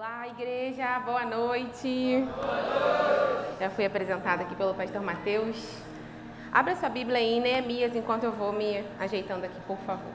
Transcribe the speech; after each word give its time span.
Olá, 0.00 0.28
igreja, 0.28 1.00
boa 1.00 1.24
noite. 1.24 2.24
boa 2.24 2.62
noite. 2.62 3.56
Já 3.58 3.68
fui 3.68 3.84
apresentada 3.84 4.44
aqui 4.44 4.54
pelo 4.54 4.72
pastor 4.72 5.02
Mateus. 5.02 5.82
Abra 6.52 6.76
sua 6.76 6.88
Bíblia 6.88 7.18
aí 7.18 7.32
em 7.32 7.40
Neemias 7.40 7.96
enquanto 7.96 8.22
eu 8.22 8.30
vou 8.30 8.52
me 8.52 8.84
ajeitando 9.00 9.44
aqui, 9.44 9.60
por 9.66 9.76
favor. 9.78 10.12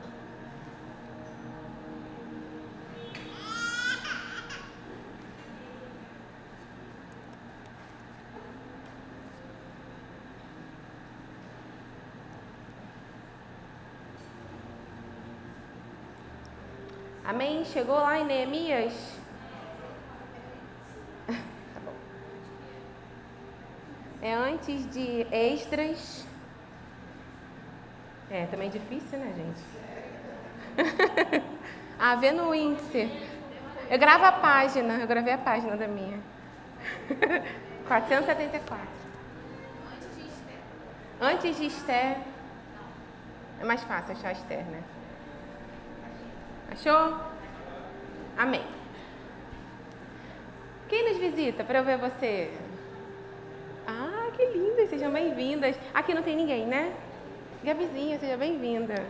Amém? 17.25 17.65
Chegou 17.65 17.95
lá 17.95 18.17
em 18.17 18.23
Neemias? 18.23 19.12
É 24.23 24.33
antes 24.33 24.89
de 24.89 25.27
Extras. 25.29 26.25
É, 28.31 28.45
também 28.45 28.69
difícil, 28.69 29.19
né, 29.19 29.33
gente? 29.35 29.59
ah, 31.99 32.15
vê 32.15 32.31
no 32.31 32.55
índice. 32.55 33.11
Eu 33.89 33.99
gravo 33.99 34.23
a 34.23 34.31
página, 34.31 34.93
eu 34.93 35.07
gravei 35.07 35.33
a 35.33 35.37
página 35.37 35.75
da 35.75 35.89
minha. 35.89 36.17
474. 37.85 38.87
Antes 39.91 40.15
de 40.15 40.21
Esther. 40.21 40.57
Antes 41.19 41.57
de 41.57 41.65
Esther. 41.65 42.17
É 43.59 43.65
mais 43.65 43.83
fácil 43.83 44.13
achar 44.13 44.31
Esther, 44.31 44.63
né? 44.67 44.81
Achou? 46.71 47.19
Amém. 48.37 48.65
Quem 50.87 51.09
nos 51.09 51.17
visita 51.17 51.65
para 51.65 51.79
eu 51.79 51.83
ver 51.83 51.97
você? 51.97 52.62
Sejam 55.03 55.15
bem-vindas. 55.15 55.75
Aqui 55.93 56.13
não 56.13 56.23
tem 56.23 56.33
ninguém, 56.33 56.65
né? 56.65 56.93
Gabizinha, 57.61 58.17
seja 58.17 58.37
bem-vinda. 58.37 59.05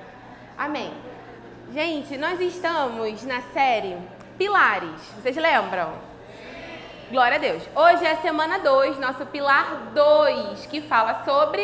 Amém. 0.57 0.91
Gente, 1.71 2.17
nós 2.17 2.39
estamos 2.41 3.21
na 3.21 3.43
série 3.53 3.95
Pilares. 4.35 4.99
Vocês 5.15 5.35
lembram? 5.35 5.93
Glória 7.11 7.35
a 7.35 7.39
Deus. 7.39 7.61
Hoje 7.75 8.03
é 8.07 8.15
semana 8.15 8.57
2, 8.57 8.97
nosso 8.97 9.23
pilar 9.27 9.91
2, 9.93 10.65
que 10.65 10.81
fala 10.81 11.23
sobre. 11.23 11.61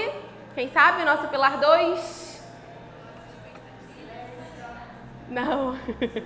Quem 0.53 0.69
sabe 0.69 1.02
o 1.02 1.05
nosso 1.05 1.27
pilar 1.30 1.57
2? 1.57 2.44
Não. 5.30 5.75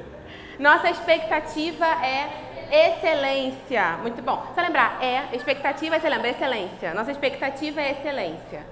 Nossa 0.59 0.89
expectativa 0.89 1.85
é 1.85 2.42
excelência. 2.73 3.97
Muito 4.02 4.19
bom. 4.23 4.47
Só 4.55 4.61
lembrar, 4.61 4.97
é, 5.03 5.35
expectativa, 5.35 5.99
você 5.99 6.09
lembra, 6.09 6.29
excelência. 6.29 6.91
Nossa 6.95 7.11
expectativa 7.11 7.80
é 7.80 7.91
excelência. 7.91 8.65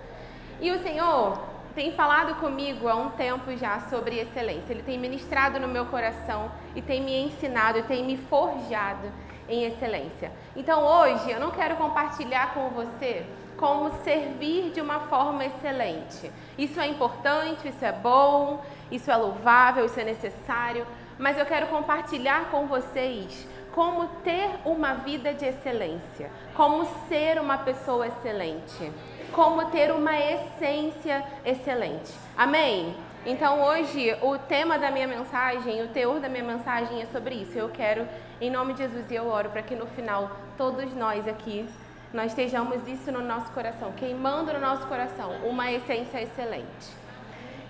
E 0.59 0.71
o 0.71 0.81
Senhor 0.81 1.39
tem 1.75 1.91
falado 1.91 2.35
comigo 2.39 2.87
há 2.87 2.95
um 2.95 3.11
tempo 3.11 3.55
já 3.55 3.79
sobre 3.91 4.19
excelência. 4.19 4.73
Ele 4.73 4.81
tem 4.81 4.97
ministrado 4.97 5.59
no 5.59 5.67
meu 5.67 5.85
coração 5.85 6.51
e 6.75 6.81
tem 6.81 7.01
me 7.01 7.15
ensinado, 7.25 7.83
tem 7.83 8.03
me 8.03 8.17
forjado 8.17 9.11
em 9.47 9.65
excelência. 9.65 10.31
Então 10.55 10.83
hoje 10.83 11.29
eu 11.29 11.39
não 11.39 11.51
quero 11.51 11.75
compartilhar 11.75 12.55
com 12.55 12.69
você 12.69 13.23
como 13.55 13.91
servir 14.03 14.71
de 14.71 14.81
uma 14.81 15.01
forma 15.01 15.45
excelente. 15.45 16.31
Isso 16.57 16.79
é 16.79 16.87
importante, 16.87 17.67
isso 17.67 17.85
é 17.85 17.91
bom, 17.91 18.65
isso 18.89 19.11
é 19.11 19.15
louvável, 19.15 19.85
isso 19.85 19.99
é 19.99 20.03
necessário, 20.03 20.87
mas 21.19 21.37
eu 21.37 21.45
quero 21.45 21.67
compartilhar 21.67 22.49
com 22.49 22.65
vocês 22.65 23.47
como 23.73 24.07
ter 24.23 24.49
uma 24.65 24.95
vida 24.95 25.33
de 25.33 25.45
excelência, 25.45 26.29
como 26.55 26.85
ser 27.07 27.39
uma 27.39 27.57
pessoa 27.57 28.07
excelente, 28.07 28.91
como 29.31 29.65
ter 29.65 29.91
uma 29.91 30.17
essência 30.17 31.23
excelente. 31.45 32.13
Amém? 32.37 32.95
Então 33.25 33.61
hoje 33.61 34.15
o 34.21 34.37
tema 34.37 34.79
da 34.79 34.89
minha 34.89 35.07
mensagem, 35.07 35.83
o 35.83 35.87
teor 35.89 36.19
da 36.19 36.27
minha 36.27 36.43
mensagem 36.43 37.01
é 37.01 37.05
sobre 37.05 37.35
isso. 37.35 37.57
Eu 37.57 37.69
quero, 37.69 38.07
em 38.41 38.49
nome 38.49 38.73
de 38.73 38.79
Jesus, 38.79 39.09
e 39.11 39.15
eu 39.15 39.27
oro 39.27 39.49
para 39.51 39.61
que 39.61 39.75
no 39.75 39.85
final 39.87 40.31
todos 40.57 40.93
nós 40.95 41.27
aqui 41.27 41.67
nós 42.13 42.31
estejamos 42.31 42.85
isso 42.87 43.09
no 43.09 43.21
nosso 43.21 43.49
coração, 43.51 43.93
queimando 43.93 44.51
no 44.51 44.59
nosso 44.59 44.85
coração 44.87 45.31
uma 45.45 45.71
essência 45.71 46.21
excelente. 46.21 46.89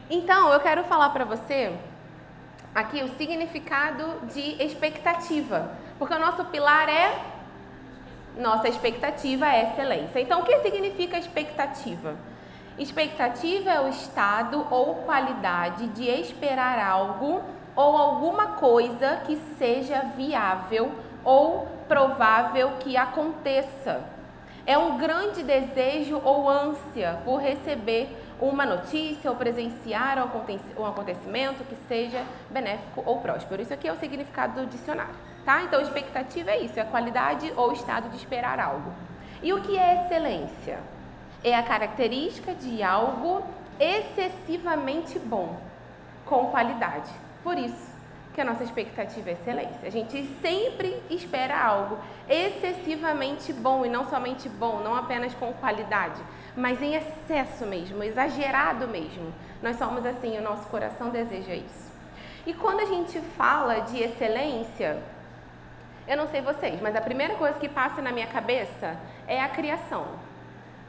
Então 0.09 0.51
eu 0.51 0.59
quero 0.59 0.83
falar 0.85 1.09
para 1.09 1.25
você 1.25 1.77
aqui 2.73 3.03
o 3.03 3.09
significado 3.17 4.25
de 4.33 4.61
expectativa. 4.63 5.71
Porque 6.01 6.15
o 6.15 6.19
nosso 6.19 6.45
pilar 6.45 6.89
é 6.89 7.15
nossa 8.35 8.67
expectativa 8.67 9.45
é 9.45 9.69
excelência. 9.69 10.19
Então, 10.19 10.41
o 10.41 10.43
que 10.43 10.57
significa 10.61 11.15
expectativa? 11.15 12.15
Expectativa 12.75 13.69
é 13.69 13.79
o 13.79 13.87
estado 13.87 14.65
ou 14.71 14.95
qualidade 15.05 15.85
de 15.89 16.09
esperar 16.09 16.79
algo 16.79 17.43
ou 17.75 17.95
alguma 17.95 18.53
coisa 18.53 19.17
que 19.27 19.35
seja 19.59 20.01
viável 20.17 20.91
ou 21.23 21.67
provável 21.87 22.71
que 22.79 22.97
aconteça. 22.97 24.01
É 24.65 24.79
um 24.79 24.97
grande 24.97 25.43
desejo 25.43 26.19
ou 26.25 26.49
ânsia 26.49 27.19
por 27.23 27.39
receber 27.39 28.09
uma 28.39 28.65
notícia 28.65 29.29
ou 29.29 29.37
presenciar 29.37 30.17
um 30.17 30.85
acontecimento 30.87 31.63
que 31.63 31.75
seja 31.87 32.25
benéfico 32.49 33.03
ou 33.05 33.19
próspero. 33.19 33.61
Isso 33.61 33.71
aqui 33.71 33.87
é 33.87 33.93
o 33.93 33.99
significado 33.99 34.61
do 34.61 34.65
dicionário 34.65 35.29
tá? 35.45 35.63
Então, 35.63 35.81
expectativa 35.81 36.51
é 36.51 36.61
isso, 36.61 36.79
é 36.79 36.81
a 36.81 36.85
qualidade 36.85 37.51
ou 37.55 37.71
estado 37.71 38.09
de 38.09 38.17
esperar 38.17 38.59
algo. 38.59 38.93
E 39.41 39.51
o 39.53 39.61
que 39.61 39.77
é 39.77 40.05
excelência? 40.05 40.79
É 41.43 41.55
a 41.55 41.63
característica 41.63 42.53
de 42.53 42.83
algo 42.83 43.43
excessivamente 43.79 45.17
bom, 45.17 45.59
com 46.25 46.47
qualidade. 46.47 47.11
Por 47.43 47.57
isso 47.57 47.91
que 48.33 48.39
a 48.39 48.45
nossa 48.45 48.63
expectativa 48.63 49.29
é 49.29 49.33
excelência. 49.33 49.87
A 49.87 49.89
gente 49.89 50.23
sempre 50.41 51.01
espera 51.09 51.61
algo 51.61 51.97
excessivamente 52.29 53.51
bom 53.51 53.85
e 53.85 53.89
não 53.89 54.09
somente 54.09 54.47
bom, 54.47 54.79
não 54.79 54.95
apenas 54.95 55.33
com 55.33 55.51
qualidade, 55.53 56.21
mas 56.55 56.81
em 56.81 56.95
excesso 56.95 57.65
mesmo, 57.65 58.03
exagerado 58.03 58.87
mesmo. 58.87 59.33
Nós 59.61 59.77
somos 59.77 60.05
assim, 60.05 60.37
o 60.37 60.41
nosso 60.41 60.67
coração 60.67 61.09
deseja 61.09 61.53
isso. 61.53 61.91
E 62.45 62.53
quando 62.53 62.79
a 62.79 62.85
gente 62.85 63.19
fala 63.37 63.79
de 63.79 64.01
excelência, 64.01 65.01
eu 66.11 66.17
não 66.17 66.27
sei 66.27 66.41
vocês, 66.41 66.81
mas 66.81 66.93
a 66.93 66.99
primeira 66.99 67.35
coisa 67.35 67.57
que 67.57 67.69
passa 67.69 68.01
na 68.01 68.11
minha 68.11 68.27
cabeça 68.27 68.99
é 69.25 69.41
a 69.41 69.47
criação, 69.47 70.05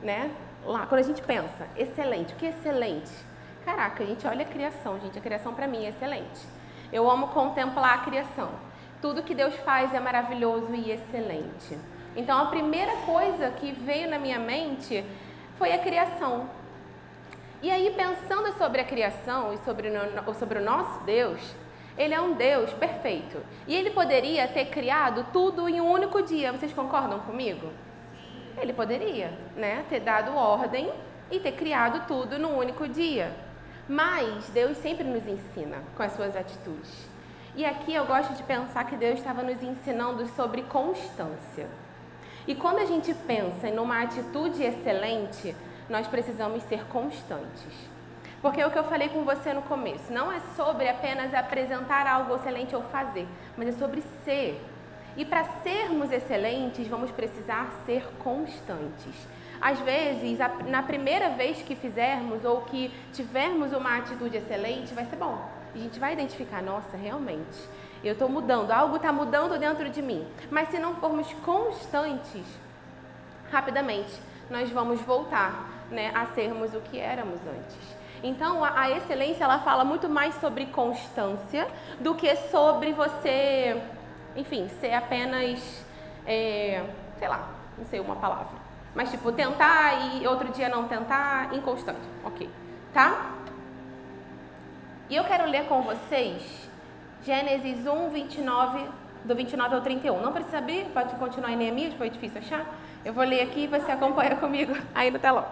né? 0.02 0.28
Lá, 0.64 0.84
quando 0.86 0.98
a 0.98 1.04
gente 1.04 1.22
pensa, 1.22 1.68
excelente, 1.76 2.32
o 2.32 2.36
que 2.36 2.46
é 2.46 2.48
excelente? 2.48 3.12
Caraca, 3.64 4.02
a 4.02 4.06
gente 4.06 4.26
olha 4.26 4.42
a 4.42 4.48
criação, 4.48 4.98
gente, 4.98 5.16
a 5.16 5.22
criação 5.22 5.54
para 5.54 5.68
mim 5.68 5.84
é 5.84 5.90
excelente. 5.90 6.40
Eu 6.92 7.08
amo 7.08 7.28
contemplar 7.28 7.94
a 7.94 7.98
criação. 7.98 8.50
Tudo 9.00 9.22
que 9.22 9.32
Deus 9.32 9.54
faz 9.58 9.94
é 9.94 10.00
maravilhoso 10.00 10.74
e 10.74 10.90
excelente. 10.90 11.78
Então, 12.16 12.36
a 12.36 12.46
primeira 12.46 12.96
coisa 13.06 13.48
que 13.50 13.70
veio 13.70 14.10
na 14.10 14.18
minha 14.18 14.40
mente 14.40 15.04
foi 15.56 15.72
a 15.72 15.78
criação. 15.78 16.50
E 17.62 17.70
aí, 17.70 17.94
pensando 17.96 18.52
sobre 18.58 18.80
a 18.80 18.84
criação 18.84 19.54
e 19.54 19.58
sobre, 19.58 19.88
sobre 20.36 20.58
o 20.58 20.64
nosso 20.64 20.98
Deus, 21.04 21.40
ele 21.96 22.14
é 22.14 22.20
um 22.20 22.34
Deus 22.34 22.72
perfeito. 22.72 23.38
E 23.66 23.74
ele 23.74 23.90
poderia 23.90 24.48
ter 24.48 24.66
criado 24.66 25.26
tudo 25.32 25.68
em 25.68 25.80
um 25.80 25.90
único 25.90 26.22
dia. 26.22 26.52
Vocês 26.52 26.72
concordam 26.72 27.20
comigo? 27.20 27.68
Ele 28.56 28.72
poderia, 28.72 29.32
né? 29.56 29.84
Ter 29.88 30.00
dado 30.00 30.36
ordem 30.36 30.92
e 31.30 31.38
ter 31.38 31.52
criado 31.52 32.06
tudo 32.06 32.38
num 32.38 32.56
único 32.56 32.88
dia. 32.88 33.34
Mas 33.88 34.48
Deus 34.50 34.76
sempre 34.78 35.04
nos 35.04 35.26
ensina 35.26 35.82
com 35.96 36.02
as 36.02 36.12
suas 36.12 36.36
atitudes. 36.36 37.08
E 37.54 37.64
aqui 37.64 37.94
eu 37.94 38.06
gosto 38.06 38.32
de 38.34 38.42
pensar 38.44 38.84
que 38.84 38.96
Deus 38.96 39.18
estava 39.18 39.42
nos 39.42 39.62
ensinando 39.62 40.26
sobre 40.28 40.62
constância. 40.62 41.68
E 42.46 42.54
quando 42.54 42.78
a 42.78 42.86
gente 42.86 43.12
pensa 43.14 43.68
em 43.68 43.78
uma 43.78 44.02
atitude 44.02 44.62
excelente, 44.62 45.54
nós 45.88 46.06
precisamos 46.06 46.62
ser 46.64 46.84
constantes. 46.86 47.91
Porque 48.42 48.60
é 48.60 48.66
o 48.66 48.70
que 48.72 48.78
eu 48.78 48.84
falei 48.84 49.08
com 49.08 49.22
você 49.22 49.54
no 49.54 49.62
começo, 49.62 50.12
não 50.12 50.30
é 50.32 50.40
sobre 50.56 50.88
apenas 50.88 51.32
apresentar 51.32 52.08
algo 52.08 52.34
excelente 52.34 52.74
ou 52.74 52.82
fazer, 52.82 53.26
mas 53.56 53.68
é 53.68 53.72
sobre 53.72 54.02
ser. 54.24 54.60
E 55.16 55.24
para 55.24 55.44
sermos 55.62 56.10
excelentes, 56.10 56.88
vamos 56.88 57.12
precisar 57.12 57.70
ser 57.86 58.04
constantes. 58.18 59.14
Às 59.60 59.78
vezes, 59.78 60.38
na 60.66 60.82
primeira 60.82 61.28
vez 61.30 61.62
que 61.62 61.76
fizermos 61.76 62.44
ou 62.44 62.62
que 62.62 62.92
tivermos 63.12 63.72
uma 63.72 63.98
atitude 63.98 64.36
excelente, 64.36 64.92
vai 64.92 65.04
ser 65.04 65.16
bom. 65.16 65.38
A 65.72 65.78
gente 65.78 66.00
vai 66.00 66.12
identificar, 66.12 66.60
nossa, 66.60 66.96
realmente, 66.96 67.60
eu 68.02 68.14
estou 68.14 68.28
mudando, 68.28 68.72
algo 68.72 68.96
está 68.96 69.12
mudando 69.12 69.56
dentro 69.56 69.88
de 69.88 70.02
mim. 70.02 70.26
Mas 70.50 70.68
se 70.70 70.80
não 70.80 70.96
formos 70.96 71.32
constantes, 71.44 72.42
rapidamente 73.52 74.12
nós 74.50 74.68
vamos 74.70 75.00
voltar 75.02 75.86
né, 75.92 76.10
a 76.12 76.26
sermos 76.34 76.74
o 76.74 76.80
que 76.80 76.98
éramos 76.98 77.38
antes. 77.46 78.01
Então, 78.22 78.64
a, 78.64 78.82
a 78.82 78.90
excelência 78.90 79.44
ela 79.44 79.58
fala 79.60 79.84
muito 79.84 80.08
mais 80.08 80.34
sobre 80.36 80.66
constância 80.66 81.66
do 82.00 82.14
que 82.14 82.34
sobre 82.36 82.92
você 82.92 83.82
enfim, 84.36 84.68
ser 84.80 84.92
apenas, 84.94 85.84
é, 86.26 86.84
sei 87.18 87.28
lá, 87.28 87.48
não 87.76 87.84
sei 87.86 88.00
uma 88.00 88.16
palavra. 88.16 88.60
Mas 88.94 89.10
tipo, 89.10 89.32
tentar 89.32 90.16
e 90.16 90.26
outro 90.26 90.50
dia 90.50 90.68
não 90.68 90.86
tentar, 90.86 91.54
inconstante. 91.54 92.00
Ok. 92.24 92.48
Tá? 92.92 93.32
E 95.08 95.16
eu 95.16 95.24
quero 95.24 95.46
ler 95.48 95.66
com 95.66 95.82
vocês 95.82 96.68
Gênesis 97.24 97.86
1, 97.86 98.10
29, 98.10 98.86
do 99.24 99.34
29 99.34 99.74
ao 99.74 99.80
31. 99.80 100.20
Não 100.20 100.32
precisa 100.32 100.58
abrir, 100.58 100.86
pode 100.92 101.14
continuar 101.16 101.52
em 101.52 101.56
Neemias, 101.56 101.94
foi 101.94 102.10
difícil 102.10 102.40
achar. 102.40 102.66
Eu 103.04 103.12
vou 103.12 103.24
ler 103.24 103.42
aqui 103.42 103.64
e 103.64 103.66
você 103.66 103.90
acompanha 103.92 104.36
comigo 104.36 104.74
aí 104.94 105.10
no 105.10 105.18
telão. 105.18 105.46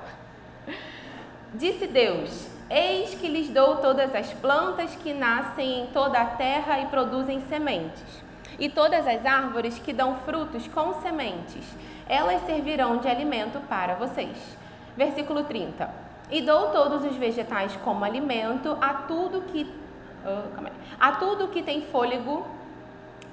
Disse 1.54 1.86
Deus: 1.86 2.48
Eis 2.70 3.14
que 3.14 3.28
lhes 3.28 3.48
dou 3.48 3.76
todas 3.76 4.14
as 4.14 4.32
plantas 4.32 4.94
que 4.94 5.12
nascem 5.12 5.80
em 5.80 5.86
toda 5.88 6.20
a 6.20 6.26
terra 6.26 6.80
e 6.80 6.86
produzem 6.86 7.40
sementes, 7.48 8.22
e 8.58 8.68
todas 8.68 9.06
as 9.06 9.26
árvores 9.26 9.78
que 9.78 9.92
dão 9.92 10.14
frutos 10.16 10.68
com 10.68 10.94
sementes 11.02 11.64
elas 12.10 12.44
servirão 12.44 12.96
de 12.96 13.06
alimento 13.06 13.60
para 13.68 13.94
vocês. 13.94 14.36
Versículo 14.96 15.44
30. 15.44 15.88
E 16.28 16.42
dou 16.42 16.70
todos 16.70 17.04
os 17.04 17.16
vegetais 17.16 17.76
como 17.84 18.04
alimento 18.04 18.76
a 18.80 18.94
tudo 18.94 19.42
que 19.42 19.72
oh, 20.24 20.66
a 20.98 21.12
tudo 21.12 21.46
que 21.48 21.62
tem 21.62 21.82
fôlego 21.82 22.44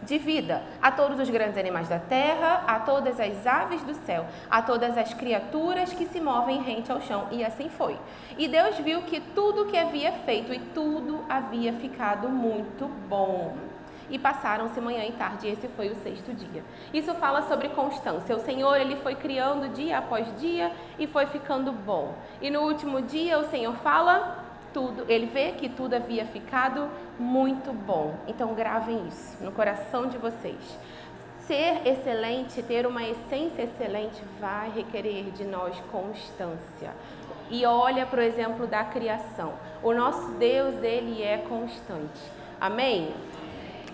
de 0.04 0.18
vida, 0.18 0.62
a 0.82 0.92
todos 0.92 1.20
os 1.20 1.30
grandes 1.30 1.58
animais 1.58 1.90
da 1.90 2.00
terra, 2.00 2.64
a 2.68 2.80
todas 2.80 3.20
as 3.20 3.46
aves 3.46 3.82
do 3.84 3.94
céu, 4.06 4.26
a 4.50 4.62
todas 4.62 4.98
as 4.98 5.14
criaturas 5.14 5.92
que 5.94 6.06
se 6.06 6.20
movem 6.20 6.62
rente 6.62 6.92
ao 6.92 7.02
chão. 7.02 7.28
E 7.32 7.44
assim 7.44 7.70
foi. 7.70 7.98
E 8.38 8.48
Deus 8.48 8.78
viu 8.78 9.02
que 9.02 9.20
tudo 9.20 9.66
que 9.66 9.78
havia 9.78 10.12
feito 10.12 10.54
e 10.54 10.60
tudo 10.60 11.24
havia 11.30 11.74
ficado 11.74 12.30
muito 12.30 12.88
bom 13.10 13.56
e 14.10 14.18
passaram-se 14.18 14.80
manhã 14.80 15.04
e 15.06 15.12
tarde, 15.12 15.48
e 15.48 15.52
esse 15.52 15.68
foi 15.70 15.90
o 15.90 15.96
sexto 15.96 16.34
dia. 16.34 16.64
Isso 16.94 17.14
fala 17.16 17.42
sobre 17.44 17.70
constância. 17.70 18.36
O 18.36 18.40
Senhor, 18.40 18.76
ele 18.76 18.96
foi 18.98 19.16
criando 19.16 19.74
dia 19.74 19.98
após 19.98 20.28
dia 20.40 20.72
e 20.98 21.06
foi 21.06 21.26
ficando 21.26 21.72
bom. 21.72 22.16
E 22.42 22.50
no 22.50 22.62
último 22.62 23.02
dia, 23.02 23.38
o 23.38 23.50
Senhor 23.50 23.76
fala 23.78 24.47
tudo, 24.74 25.06
ele 25.08 25.26
vê 25.26 25.52
que 25.54 25.70
tudo 25.70 25.96
havia 25.96 26.26
ficado 26.26 26.90
muito 27.20 27.72
bom. 27.74 28.16
Então 28.28 28.54
gravem 28.54 29.08
isso 29.08 29.44
no 29.44 29.52
coração 29.52 30.08
de 30.08 30.18
vocês. 30.18 30.78
Ser 31.46 31.88
excelente, 31.88 32.62
ter 32.62 32.86
uma 32.86 33.04
essência 33.04 33.64
excelente, 33.64 34.22
vai 34.40 34.70
requerer 34.70 35.32
de 35.32 35.46
nós 35.46 35.80
constância. 35.92 36.92
E 37.50 37.66
olha 37.66 38.06
para 38.06 38.20
o 38.20 38.24
exemplo 38.24 38.68
da 38.68 38.84
criação. 38.84 39.54
O 39.82 39.94
nosso 39.94 40.32
Deus, 40.32 40.84
ele 40.84 41.24
é 41.24 41.38
constante. 41.38 42.20
Amém? 42.60 43.14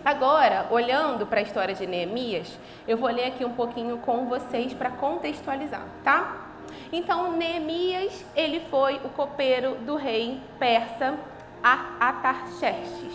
Agora, 0.03 0.67
olhando 0.69 1.25
para 1.25 1.39
a 1.39 1.43
história 1.43 1.73
de 1.73 1.87
Neemias, 1.87 2.57
eu 2.87 2.97
vou 2.97 3.09
ler 3.09 3.27
aqui 3.27 3.45
um 3.45 3.53
pouquinho 3.53 3.99
com 3.99 4.25
vocês 4.25 4.73
para 4.73 4.89
contextualizar, 4.89 5.85
tá? 6.03 6.42
Então, 6.91 7.31
Neemias, 7.31 8.25
ele 8.35 8.59
foi 8.69 8.95
o 9.03 9.09
copeiro 9.09 9.75
do 9.77 9.95
rei 9.95 10.39
persa 10.59 11.17
Artaxerxes. 11.63 13.13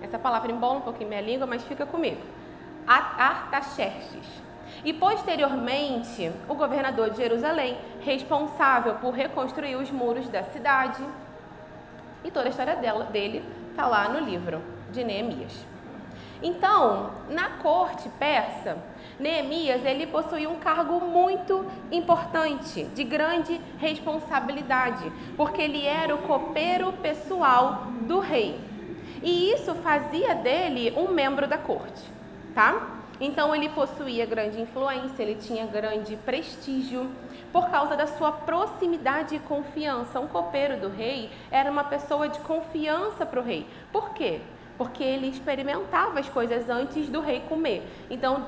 Essa 0.00 0.18
palavra 0.18 0.50
embola 0.50 0.78
um 0.78 0.82
pouquinho 0.82 1.08
minha 1.08 1.20
língua, 1.20 1.46
mas 1.46 1.62
fica 1.64 1.84
comigo. 1.84 2.20
Artaxerxes. 2.86 4.26
E 4.84 4.92
posteriormente, 4.92 6.32
o 6.48 6.54
governador 6.54 7.10
de 7.10 7.18
Jerusalém, 7.18 7.76
responsável 8.00 8.94
por 8.94 9.12
reconstruir 9.12 9.76
os 9.76 9.90
muros 9.90 10.28
da 10.28 10.44
cidade. 10.44 11.02
E 12.24 12.30
toda 12.30 12.46
a 12.46 12.50
história 12.50 12.76
dela, 12.76 13.04
dele 13.04 13.44
está 13.70 13.86
lá 13.86 14.08
no 14.08 14.20
livro 14.20 14.62
de 14.90 15.04
Neemias. 15.04 15.69
Então, 16.42 17.10
na 17.28 17.50
corte 17.50 18.08
persa, 18.18 18.78
Neemias 19.18 19.84
ele 19.84 20.06
possuía 20.06 20.48
um 20.48 20.58
cargo 20.58 21.00
muito 21.00 21.66
importante, 21.92 22.84
de 22.84 23.04
grande 23.04 23.60
responsabilidade, 23.78 25.12
porque 25.36 25.60
ele 25.60 25.84
era 25.84 26.14
o 26.14 26.22
copeiro 26.22 26.92
pessoal 26.94 27.84
do 28.02 28.20
rei. 28.20 28.58
E 29.22 29.52
isso 29.52 29.74
fazia 29.76 30.34
dele 30.34 30.94
um 30.96 31.08
membro 31.08 31.46
da 31.46 31.58
corte, 31.58 32.02
tá? 32.54 33.00
Então 33.20 33.54
ele 33.54 33.68
possuía 33.68 34.24
grande 34.24 34.58
influência, 34.58 35.22
ele 35.22 35.34
tinha 35.34 35.66
grande 35.66 36.16
prestígio 36.16 37.10
por 37.52 37.68
causa 37.68 37.94
da 37.94 38.06
sua 38.06 38.32
proximidade 38.32 39.34
e 39.34 39.38
confiança. 39.40 40.18
Um 40.18 40.26
copeiro 40.26 40.78
do 40.78 40.88
rei 40.88 41.30
era 41.50 41.70
uma 41.70 41.84
pessoa 41.84 42.30
de 42.30 42.38
confiança 42.40 43.26
para 43.26 43.38
o 43.38 43.42
rei. 43.42 43.66
Por 43.92 44.14
quê? 44.14 44.40
Porque 44.80 45.04
ele 45.04 45.26
experimentava 45.26 46.18
as 46.18 46.28
coisas 46.30 46.70
antes 46.70 47.06
do 47.10 47.20
rei 47.20 47.40
comer. 47.40 47.86
Então, 48.08 48.46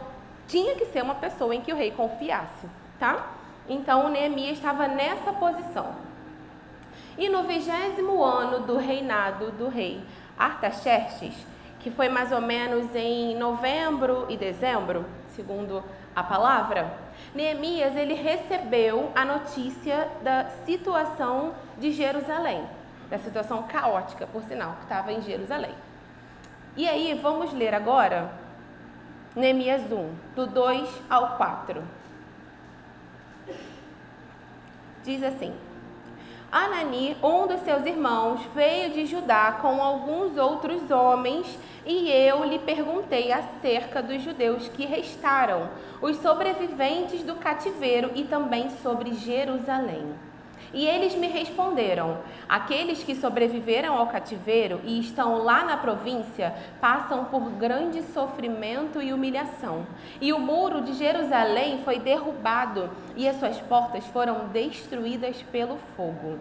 tinha 0.48 0.74
que 0.76 0.86
ser 0.86 1.02
uma 1.02 1.16
pessoa 1.16 1.54
em 1.54 1.60
que 1.60 1.70
o 1.70 1.76
rei 1.76 1.90
confiasse, 1.90 2.66
tá? 2.98 3.32
Então, 3.68 4.08
Neemias 4.08 4.56
estava 4.56 4.88
nessa 4.88 5.30
posição. 5.34 5.94
E 7.18 7.28
no 7.28 7.42
vigésimo 7.42 8.24
ano 8.24 8.60
do 8.60 8.78
reinado 8.78 9.50
do 9.50 9.68
rei 9.68 10.02
Artaxerxes, 10.38 11.34
que 11.80 11.90
foi 11.90 12.08
mais 12.08 12.32
ou 12.32 12.40
menos 12.40 12.94
em 12.94 13.36
novembro 13.36 14.24
e 14.30 14.36
dezembro, 14.38 15.04
segundo 15.36 15.84
a 16.16 16.22
palavra, 16.22 16.94
Neemias 17.34 17.94
ele 17.94 18.14
recebeu 18.14 19.12
a 19.14 19.22
notícia 19.22 20.08
da 20.22 20.48
situação 20.64 21.52
de 21.76 21.92
Jerusalém, 21.92 22.64
da 23.10 23.18
situação 23.18 23.64
caótica, 23.64 24.26
por 24.26 24.42
sinal, 24.44 24.76
que 24.76 24.84
estava 24.84 25.12
em 25.12 25.20
Jerusalém. 25.20 25.74
E 26.74 26.88
aí, 26.88 27.12
vamos 27.22 27.52
ler 27.52 27.74
agora 27.74 28.32
Neemias 29.36 29.92
1, 29.92 30.10
do 30.34 30.46
2 30.46 30.88
ao 31.10 31.36
4. 31.36 31.82
Diz 35.04 35.22
assim: 35.22 35.54
Anani, 36.50 37.14
um 37.22 37.46
dos 37.46 37.60
seus 37.60 37.84
irmãos, 37.84 38.40
veio 38.54 38.90
de 38.90 39.04
Judá 39.04 39.58
com 39.60 39.82
alguns 39.82 40.38
outros 40.38 40.90
homens, 40.90 41.58
e 41.84 42.10
eu 42.10 42.42
lhe 42.42 42.58
perguntei 42.58 43.30
acerca 43.32 44.02
dos 44.02 44.22
judeus 44.22 44.68
que 44.68 44.86
restaram, 44.86 45.68
os 46.00 46.16
sobreviventes 46.18 47.22
do 47.22 47.34
cativeiro 47.34 48.12
e 48.14 48.24
também 48.24 48.70
sobre 48.82 49.12
Jerusalém. 49.12 50.14
E 50.72 50.86
eles 50.86 51.14
me 51.14 51.26
responderam: 51.26 52.18
Aqueles 52.48 53.04
que 53.04 53.14
sobreviveram 53.14 53.96
ao 53.96 54.06
cativeiro 54.06 54.80
e 54.84 54.98
estão 55.00 55.42
lá 55.42 55.64
na 55.64 55.76
província 55.76 56.54
passam 56.80 57.26
por 57.26 57.50
grande 57.50 58.02
sofrimento 58.02 59.00
e 59.02 59.12
humilhação. 59.12 59.86
E 60.20 60.32
o 60.32 60.38
muro 60.38 60.80
de 60.80 60.94
Jerusalém 60.94 61.80
foi 61.84 61.98
derrubado 61.98 62.90
e 63.16 63.28
as 63.28 63.36
suas 63.36 63.58
portas 63.60 64.06
foram 64.06 64.48
destruídas 64.48 65.42
pelo 65.50 65.76
fogo. 65.96 66.38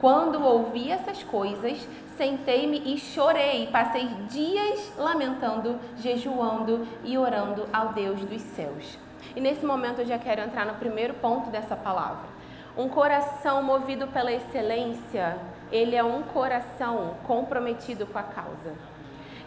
Quando 0.00 0.44
ouvi 0.44 0.92
essas 0.92 1.24
coisas, 1.24 1.86
sentei-me 2.16 2.94
e 2.94 2.98
chorei, 2.98 3.66
passei 3.66 4.06
dias 4.28 4.92
lamentando, 4.96 5.78
jejuando 5.96 6.86
e 7.02 7.18
orando 7.18 7.68
ao 7.72 7.92
Deus 7.92 8.20
dos 8.20 8.40
céus. 8.40 8.96
E 9.34 9.40
nesse 9.40 9.66
momento 9.66 10.00
eu 10.00 10.06
já 10.06 10.16
quero 10.16 10.40
entrar 10.40 10.64
no 10.66 10.74
primeiro 10.74 11.14
ponto 11.14 11.50
dessa 11.50 11.74
palavra. 11.74 12.37
Um 12.78 12.88
coração 12.88 13.60
movido 13.60 14.06
pela 14.06 14.30
excelência, 14.30 15.36
ele 15.72 15.96
é 15.96 16.04
um 16.04 16.22
coração 16.22 17.16
comprometido 17.26 18.06
com 18.06 18.16
a 18.16 18.22
causa. 18.22 18.72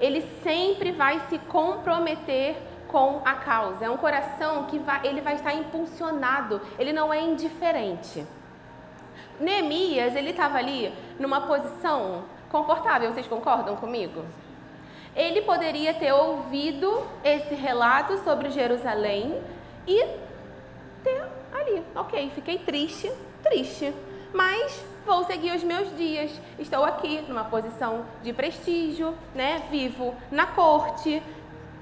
Ele 0.02 0.22
sempre 0.44 0.92
vai 0.92 1.22
se 1.30 1.38
comprometer 1.38 2.58
com 2.90 3.22
a 3.24 3.36
causa. 3.36 3.86
É 3.86 3.90
um 3.90 3.96
coração 3.96 4.66
que 4.66 4.78
vai, 4.78 5.08
ele 5.08 5.22
vai 5.22 5.36
estar 5.36 5.54
impulsionado, 5.54 6.62
ele 6.78 6.92
não 6.92 7.14
é 7.14 7.22
indiferente. 7.22 8.26
Neemias, 9.40 10.14
ele 10.14 10.32
estava 10.32 10.58
ali 10.58 10.94
numa 11.18 11.40
posição 11.48 12.26
confortável, 12.52 13.14
vocês 13.14 13.28
concordam 13.28 13.78
comigo? 13.78 14.26
Ele 15.16 15.42
poderia 15.44 15.94
ter 15.94 16.12
ouvido 16.12 17.02
esse 17.24 17.56
relato 17.56 18.18
sobre 18.26 18.50
Jerusalém 18.50 19.42
e 19.88 20.06
ali, 21.72 21.84
ok, 21.96 22.32
fiquei 22.36 22.60
triste, 22.60 23.12
triste, 23.42 23.94
mas 24.34 24.84
vou 25.06 25.24
seguir 25.24 25.56
os 25.56 25.64
meus 25.64 25.96
dias. 25.98 26.32
Estou 26.60 26.84
aqui 26.84 27.22
numa 27.28 27.46
posição 27.46 28.06
de 28.22 28.34
prestígio, 28.34 29.16
né? 29.34 29.64
Vivo 29.72 30.14
na 30.30 30.46
corte. 30.46 31.22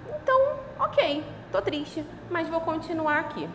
Então, 0.07 0.53
ok, 0.79 1.23
tô 1.51 1.61
triste, 1.61 2.05
mas 2.29 2.47
vou 2.47 2.61
continuar 2.61 3.19
aqui. 3.19 3.49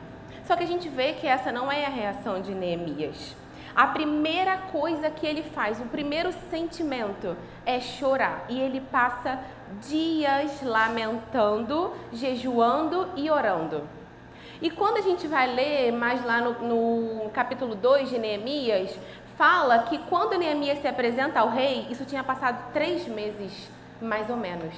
Só 0.45 0.57
que 0.57 0.65
a 0.65 0.67
gente 0.67 0.89
vê 0.89 1.15
que 1.15 1.27
essa 1.27 1.51
não 1.51 1.71
é 1.71 1.87
a 1.87 1.89
reação 1.89 2.41
de 2.41 2.55
Neemias. 2.55 3.35
A 3.75 3.89
primeira 3.89 4.57
coisa 4.71 5.11
que 5.11 5.27
ele 5.27 5.43
faz, 5.43 5.81
o 5.81 5.87
primeiro 5.87 6.33
sentimento 6.49 7.37
é 7.67 7.81
chorar. 7.81 8.45
E 8.49 8.61
ele 8.61 8.81
passa 8.81 9.41
dias 9.81 10.63
lamentando, 10.63 11.93
jejuando 12.13 13.09
e 13.17 13.29
orando. 13.31 13.83
E 14.63 14.71
quando 14.71 14.99
a 14.99 15.03
gente 15.03 15.27
vai 15.27 15.53
ler 15.53 15.93
mais 15.93 16.25
lá 16.25 16.41
no, 16.41 16.53
no 17.23 17.31
capítulo 17.31 17.75
2 17.75 18.11
de 18.11 18.19
Neemias, 18.19 18.97
fala 19.37 19.81
que 19.81 19.99
quando 19.99 20.39
Neemias 20.39 20.81
se 20.81 20.87
apresenta 20.87 21.41
ao 21.41 21.49
rei, 21.49 21.87
isso 21.91 22.05
tinha 22.05 22.23
passado 22.23 22.73
três 22.73 23.07
meses, 23.09 23.69
mais 24.01 24.31
ou 24.31 24.37
menos. 24.37 24.75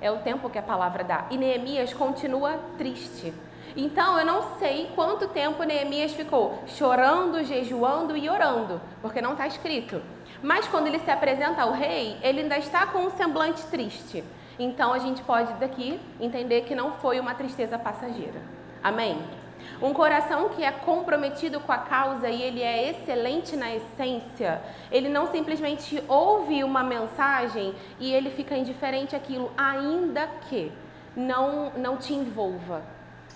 É 0.00 0.10
o 0.10 0.18
tempo 0.18 0.50
que 0.50 0.58
a 0.58 0.62
palavra 0.62 1.02
dá. 1.02 1.26
E 1.30 1.38
Neemias 1.38 1.94
continua 1.94 2.58
triste. 2.76 3.32
Então 3.74 4.18
eu 4.18 4.24
não 4.24 4.58
sei 4.58 4.90
quanto 4.94 5.28
tempo 5.28 5.62
Neemias 5.62 6.12
ficou 6.12 6.62
chorando, 6.66 7.42
jejuando 7.44 8.16
e 8.16 8.28
orando, 8.28 8.80
porque 9.02 9.20
não 9.20 9.32
está 9.32 9.46
escrito. 9.46 10.00
Mas 10.42 10.68
quando 10.68 10.86
ele 10.86 10.98
se 10.98 11.10
apresenta 11.10 11.62
ao 11.62 11.72
rei, 11.72 12.16
ele 12.22 12.42
ainda 12.42 12.58
está 12.58 12.86
com 12.86 13.00
um 13.00 13.10
semblante 13.10 13.62
triste. 13.66 14.22
Então 14.58 14.92
a 14.92 14.98
gente 14.98 15.22
pode 15.22 15.52
daqui 15.54 16.00
entender 16.20 16.62
que 16.62 16.74
não 16.74 16.92
foi 16.92 17.18
uma 17.18 17.34
tristeza 17.34 17.78
passageira. 17.78 18.55
Amém? 18.86 19.18
Um 19.82 19.92
coração 19.92 20.50
que 20.50 20.62
é 20.62 20.70
comprometido 20.70 21.58
com 21.58 21.72
a 21.72 21.78
causa 21.78 22.28
e 22.28 22.40
ele 22.40 22.62
é 22.62 22.90
excelente 22.90 23.56
na 23.56 23.74
essência, 23.74 24.62
ele 24.92 25.08
não 25.08 25.26
simplesmente 25.26 26.00
ouve 26.06 26.62
uma 26.62 26.84
mensagem 26.84 27.74
e 27.98 28.12
ele 28.12 28.30
fica 28.30 28.56
indiferente 28.56 29.16
àquilo, 29.16 29.50
ainda 29.58 30.28
que 30.48 30.70
não, 31.16 31.72
não 31.76 31.96
te 31.96 32.14
envolva. 32.14 32.80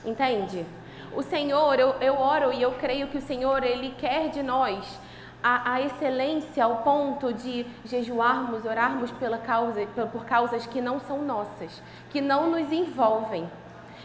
Entende? 0.04 0.64
O 1.12 1.20
Senhor, 1.20 1.80
eu, 1.80 1.96
eu 2.00 2.14
oro 2.14 2.52
e 2.52 2.62
eu 2.62 2.70
creio 2.74 3.08
que 3.08 3.18
o 3.18 3.22
Senhor, 3.22 3.64
Ele 3.64 3.92
quer 3.98 4.28
de 4.28 4.44
nós 4.44 5.00
a, 5.42 5.72
a, 5.72 5.80
excelência 5.80 6.62
ao 6.64 6.76
ponto 6.76 7.32
de 7.32 7.66
jejuarmos, 7.84 8.64
orarmos 8.64 9.10
pela 9.10 9.38
causa, 9.38 9.84
por 10.12 10.24
causas 10.26 10.64
que 10.64 10.80
não 10.80 11.00
são 11.00 11.22
nossas, 11.22 11.82
que 12.10 12.20
não 12.20 12.52
nos 12.52 12.70
envolvem. 12.70 13.50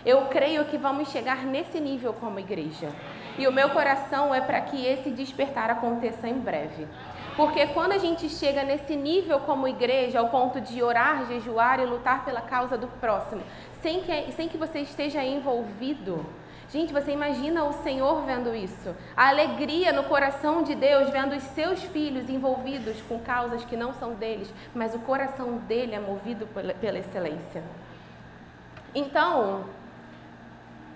Eu 0.05 0.25
creio 0.27 0.65
que 0.65 0.77
vamos 0.77 1.09
chegar 1.09 1.45
nesse 1.45 1.79
nível 1.79 2.13
como 2.13 2.39
igreja. 2.39 2.89
E 3.37 3.47
o 3.47 3.51
meu 3.51 3.71
coração 3.71 4.33
é 4.33 4.39
para 4.39 4.61
que 4.61 4.85
esse 4.85 5.09
despertar 5.09 5.69
aconteça 5.69 6.27
em 6.27 6.39
breve. 6.39 6.87
Porque 7.35 7.67
quando 7.67 7.91
a 7.91 7.97
gente 7.97 8.29
chega 8.29 8.63
nesse 8.63 8.95
nível 8.95 9.39
como 9.41 9.67
igreja, 9.67 10.19
ao 10.19 10.29
ponto 10.29 10.61
de 10.61 10.81
orar, 10.81 11.25
jejuar 11.25 11.79
e 11.79 11.85
lutar 11.85 12.23
pela 12.23 12.39
causa 12.39 12.77
do 12.77 12.87
próximo, 12.87 13.41
sem 13.81 14.01
que, 14.01 14.31
sem 14.31 14.47
que 14.47 14.57
você 14.57 14.79
esteja 14.79 15.23
envolvido, 15.23 16.25
Gente, 16.67 16.91
você 16.91 17.11
imagina 17.11 17.63
o 17.63 17.71
Senhor 17.71 18.23
vendo 18.23 18.53
isso? 18.55 18.95
A 19.15 19.29
alegria 19.29 19.93
no 19.93 20.03
coração 20.05 20.63
de 20.63 20.73
Deus 20.73 21.11
vendo 21.11 21.35
os 21.35 21.43
seus 21.43 21.81
filhos 21.83 22.27
envolvidos 22.27 22.99
com 23.03 23.19
causas 23.19 23.63
que 23.63 23.77
não 23.77 23.93
são 23.93 24.15
deles, 24.15 24.51
mas 24.73 24.95
o 24.95 24.99
coração 24.99 25.57
dele 25.59 25.93
é 25.93 25.99
movido 25.99 26.47
pela 26.47 26.97
excelência. 26.97 27.63
Então, 28.95 29.65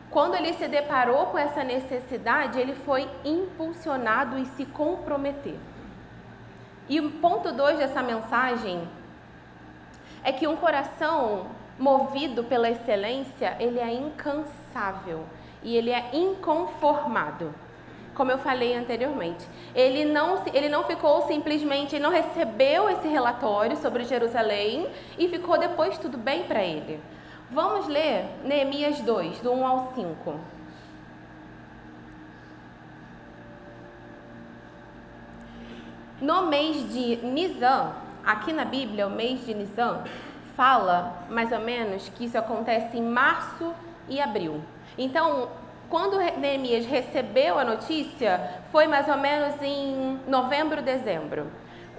quando 0.09 0.35
ele 0.35 0.53
se 0.53 0.67
deparou 0.67 1.27
com 1.27 1.37
essa 1.37 1.63
necessidade, 1.63 2.59
ele 2.59 2.73
foi 2.73 3.07
impulsionado 3.23 4.37
e 4.37 4.45
se 4.45 4.65
comprometer. 4.65 5.55
E 6.87 6.99
o 6.99 7.11
ponto 7.11 7.51
2 7.51 7.77
dessa 7.77 8.01
mensagem 8.01 8.87
é 10.23 10.31
que 10.31 10.47
um 10.47 10.55
coração 10.55 11.47
movido 11.77 12.43
pela 12.43 12.69
excelência, 12.69 13.55
ele 13.59 13.79
é 13.79 13.93
incansável 13.93 15.23
e 15.63 15.75
ele 15.77 15.91
é 15.91 16.09
inconformado. 16.13 17.53
Como 18.15 18.31
eu 18.31 18.39
falei 18.39 18.75
anteriormente, 18.75 19.47
ele 19.73 20.03
não, 20.03 20.43
ele 20.53 20.67
não 20.67 20.83
ficou 20.83 21.21
simplesmente, 21.27 21.95
ele 21.95 22.03
não 22.03 22.11
recebeu 22.11 22.89
esse 22.89 23.07
relatório 23.07 23.77
sobre 23.77 24.03
Jerusalém 24.03 24.89
e 25.17 25.29
ficou 25.29 25.57
depois 25.57 25.97
tudo 25.97 26.17
bem 26.17 26.43
para 26.43 26.61
ele. 26.61 26.99
Vamos 27.51 27.87
ler 27.87 28.25
Neemias 28.43 28.99
2, 29.01 29.39
do 29.39 29.51
1 29.51 29.65
ao 29.65 29.93
5. 29.95 30.39
No 36.21 36.45
mês 36.45 36.93
de 36.93 37.15
Nisan, 37.25 37.91
aqui 38.23 38.53
na 38.53 38.65
Bíblia, 38.65 39.07
o 39.07 39.09
mês 39.09 39.43
de 39.47 39.55
Nisan, 39.55 40.03
fala 40.55 41.25
mais 41.27 41.51
ou 41.51 41.59
menos 41.59 42.07
que 42.09 42.25
isso 42.25 42.37
acontece 42.37 42.97
em 42.97 43.01
março 43.01 43.73
e 44.07 44.21
abril. 44.21 44.61
Então, 44.95 45.49
quando 45.89 46.19
Neemias 46.19 46.85
recebeu 46.85 47.57
a 47.57 47.63
notícia, 47.63 48.61
foi 48.71 48.85
mais 48.85 49.07
ou 49.07 49.17
menos 49.17 49.59
em 49.63 50.19
novembro, 50.27 50.83
dezembro. 50.83 51.47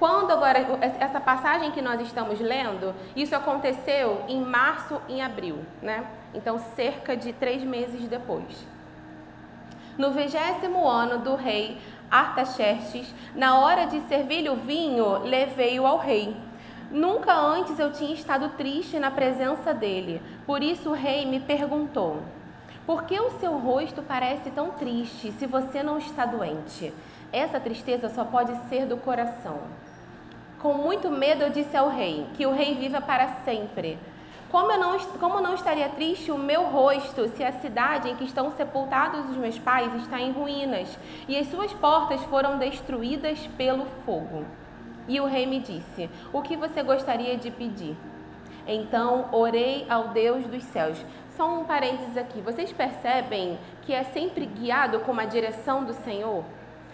Quando 0.01 0.31
agora, 0.31 0.59
essa 0.99 1.21
passagem 1.21 1.73
que 1.73 1.83
nós 1.83 2.01
estamos 2.01 2.41
lendo, 2.41 2.95
isso 3.15 3.37
aconteceu 3.37 4.25
em 4.27 4.41
março 4.41 4.99
e 5.07 5.21
abril, 5.21 5.59
né? 5.83 6.07
Então, 6.33 6.59
cerca 6.75 7.15
de 7.15 7.35
três 7.35 7.63
meses 7.63 8.09
depois. 8.09 8.67
No 9.99 10.11
vigésimo 10.13 10.89
ano 10.89 11.19
do 11.19 11.35
rei 11.35 11.77
Artaxerxes, 12.11 13.15
na 13.35 13.59
hora 13.59 13.85
de 13.85 14.01
servir-lhe 14.09 14.49
o 14.49 14.57
vinho, 14.57 15.19
levei-o 15.19 15.87
ao 15.87 15.99
rei. 15.99 16.35
Nunca 16.91 17.35
antes 17.35 17.79
eu 17.79 17.93
tinha 17.93 18.15
estado 18.15 18.49
triste 18.57 18.99
na 18.99 19.11
presença 19.11 19.75
dele, 19.75 20.23
por 20.47 20.63
isso 20.63 20.89
o 20.89 20.95
rei 20.95 21.27
me 21.27 21.41
perguntou: 21.41 22.23
por 22.87 23.05
que 23.05 23.21
o 23.21 23.39
seu 23.39 23.59
rosto 23.59 24.03
parece 24.03 24.51
tão 24.51 24.71
triste 24.71 25.31
se 25.33 25.45
você 25.45 25.83
não 25.83 25.99
está 25.99 26.25
doente? 26.25 26.91
Essa 27.31 27.61
tristeza 27.61 28.09
só 28.09 28.25
pode 28.25 28.57
ser 28.71 28.87
do 28.87 28.97
coração. 28.97 29.90
Com 30.61 30.75
muito 30.75 31.11
medo 31.11 31.43
eu 31.43 31.51
disse 31.51 31.75
ao 31.75 31.89
rei, 31.89 32.27
que 32.35 32.45
o 32.45 32.53
rei 32.53 32.75
viva 32.75 33.01
para 33.01 33.29
sempre. 33.45 33.99
Como, 34.51 34.71
eu 34.71 34.79
não, 34.79 34.99
como 35.19 35.41
não 35.41 35.55
estaria 35.55 35.89
triste 35.89 36.31
o 36.31 36.37
meu 36.37 36.65
rosto 36.65 37.29
se 37.29 37.43
a 37.43 37.53
cidade 37.53 38.11
em 38.11 38.17
que 38.17 38.25
estão 38.25 38.51
sepultados 38.51 39.31
os 39.31 39.37
meus 39.39 39.59
pais 39.59 39.95
está 39.95 40.21
em 40.21 40.33
ruínas 40.33 40.99
e 41.27 41.39
as 41.39 41.47
suas 41.47 41.73
portas 41.73 42.21
foram 42.25 42.59
destruídas 42.59 43.39
pelo 43.57 43.87
fogo? 44.05 44.45
E 45.09 45.19
o 45.19 45.25
rei 45.25 45.47
me 45.47 45.61
disse: 45.61 46.11
O 46.31 46.43
que 46.43 46.57
você 46.57 46.83
gostaria 46.83 47.39
de 47.39 47.51
pedir? 47.51 47.97
Então 48.67 49.31
orei 49.33 49.87
ao 49.89 50.09
Deus 50.09 50.45
dos 50.45 50.65
céus 50.65 51.03
só 51.39 51.49
um 51.59 51.65
parênteses 51.65 52.19
aqui. 52.19 52.43
Vocês 52.43 52.71
percebem 52.71 53.59
que 53.81 53.95
é 53.95 54.05
sempre 54.05 54.45
guiado 54.45 55.01
com 55.01 55.13
uma 55.13 55.25
direção 55.25 55.85
do 55.85 55.95
Senhor? 55.95 56.45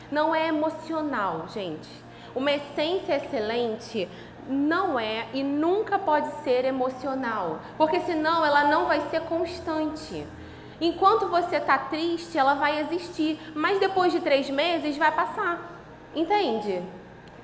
Não 0.09 0.33
é 0.33 0.47
emocional, 0.47 1.47
gente. 1.49 2.06
Uma 2.37 2.53
essência 2.53 3.17
excelente 3.17 4.07
não 4.47 5.01
é 5.01 5.27
e 5.33 5.43
nunca 5.43 5.99
pode 5.99 6.29
ser 6.43 6.67
emocional, 6.67 7.61
porque 7.79 7.99
senão 8.01 8.45
ela 8.45 8.65
não 8.65 8.85
vai 8.85 9.01
ser 9.09 9.23
constante. 9.23 10.23
Enquanto 10.79 11.29
você 11.29 11.57
está 11.57 11.79
triste, 11.79 12.37
ela 12.37 12.53
vai 12.53 12.79
existir, 12.81 13.41
mas 13.55 13.81
depois 13.81 14.13
de 14.13 14.21
três 14.21 14.51
meses 14.51 14.99
vai 14.99 15.11
passar. 15.13 15.81
Entende? 16.15 16.83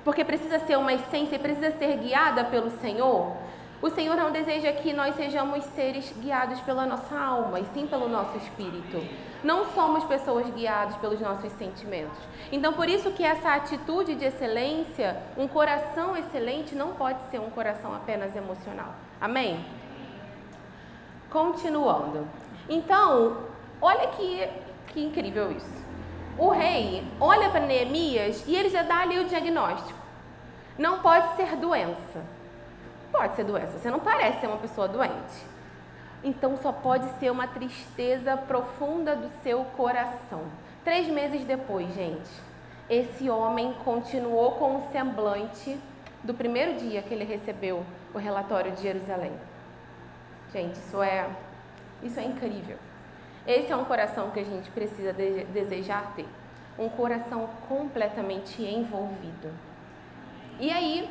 Porque 0.03 0.23
precisa 0.23 0.59
ser 0.59 0.77
uma 0.77 0.93
essência, 0.93 1.39
precisa 1.39 1.71
ser 1.71 1.97
guiada 1.97 2.43
pelo 2.43 2.69
Senhor. 2.79 3.35
O 3.83 3.89
Senhor 3.89 4.15
não 4.15 4.31
deseja 4.31 4.71
que 4.71 4.93
nós 4.93 5.13
sejamos 5.13 5.61
seres 5.75 6.09
guiados 6.17 6.61
pela 6.61 6.85
nossa 6.85 7.19
alma, 7.19 7.59
e 7.59 7.65
sim 7.73 7.85
pelo 7.85 8.07
nosso 8.07 8.37
espírito. 8.37 9.05
Não 9.43 9.65
somos 9.73 10.05
pessoas 10.05 10.49
guiadas 10.51 10.95
pelos 10.95 11.19
nossos 11.19 11.51
sentimentos. 11.51 12.17
Então, 12.49 12.71
por 12.71 12.87
isso 12.87 13.11
que 13.11 13.25
essa 13.25 13.55
atitude 13.55 14.15
de 14.15 14.23
excelência, 14.23 15.21
um 15.37 15.49
coração 15.49 16.15
excelente, 16.15 16.73
não 16.73 16.93
pode 16.93 17.21
ser 17.29 17.41
um 17.41 17.49
coração 17.49 17.93
apenas 17.93 18.33
emocional. 18.37 18.95
Amém? 19.19 19.65
Continuando. 21.29 22.25
Então, 22.69 23.39
olha 23.81 24.07
que, 24.07 24.47
que 24.93 25.03
incrível 25.03 25.51
isso. 25.51 25.83
O 26.37 26.47
rei 26.51 27.05
olha 27.19 27.49
para 27.49 27.65
Neemias 27.65 28.45
e 28.47 28.55
ele 28.55 28.69
já 28.69 28.83
dá 28.83 28.99
ali 28.99 29.19
o 29.19 29.25
diagnóstico. 29.25 29.99
Não 30.77 30.99
pode 30.99 31.35
ser 31.35 31.57
doença. 31.57 32.23
Pode 33.13 33.35
ser 33.35 33.43
doença, 33.43 33.77
você 33.77 33.91
não 33.91 33.99
parece 33.99 34.41
ser 34.41 34.47
uma 34.47 34.57
pessoa 34.57 34.87
doente. 34.87 35.45
Então 36.23 36.57
só 36.57 36.71
pode 36.71 37.07
ser 37.19 37.31
uma 37.31 37.47
tristeza 37.47 38.35
profunda 38.35 39.15
do 39.15 39.29
seu 39.43 39.63
coração. 39.77 40.41
Três 40.83 41.07
meses 41.07 41.45
depois, 41.45 41.93
gente, 41.93 42.31
esse 42.89 43.29
homem 43.29 43.71
continuou 43.85 44.53
com 44.53 44.77
o 44.77 44.91
semblante 44.91 45.79
do 46.23 46.33
primeiro 46.33 46.79
dia 46.79 47.03
que 47.03 47.13
ele 47.13 47.23
recebeu 47.23 47.85
o 48.15 48.17
relatório 48.17 48.71
de 48.71 48.81
Jerusalém. 48.81 49.33
Gente, 50.51 50.75
isso 50.75 51.01
é, 51.01 51.29
isso 52.01 52.19
é 52.19 52.23
incrível. 52.23 52.77
Esse 53.45 53.71
é 53.71 53.75
um 53.75 53.85
coração 53.85 54.31
que 54.31 54.39
a 54.39 54.43
gente 54.43 54.71
precisa 54.71 55.13
de, 55.13 55.43
desejar 55.45 56.13
ter. 56.15 56.25
Um 56.79 56.89
coração 56.89 57.47
completamente 57.69 58.63
envolvido. 58.63 59.51
E 60.59 60.71
aí, 60.71 61.09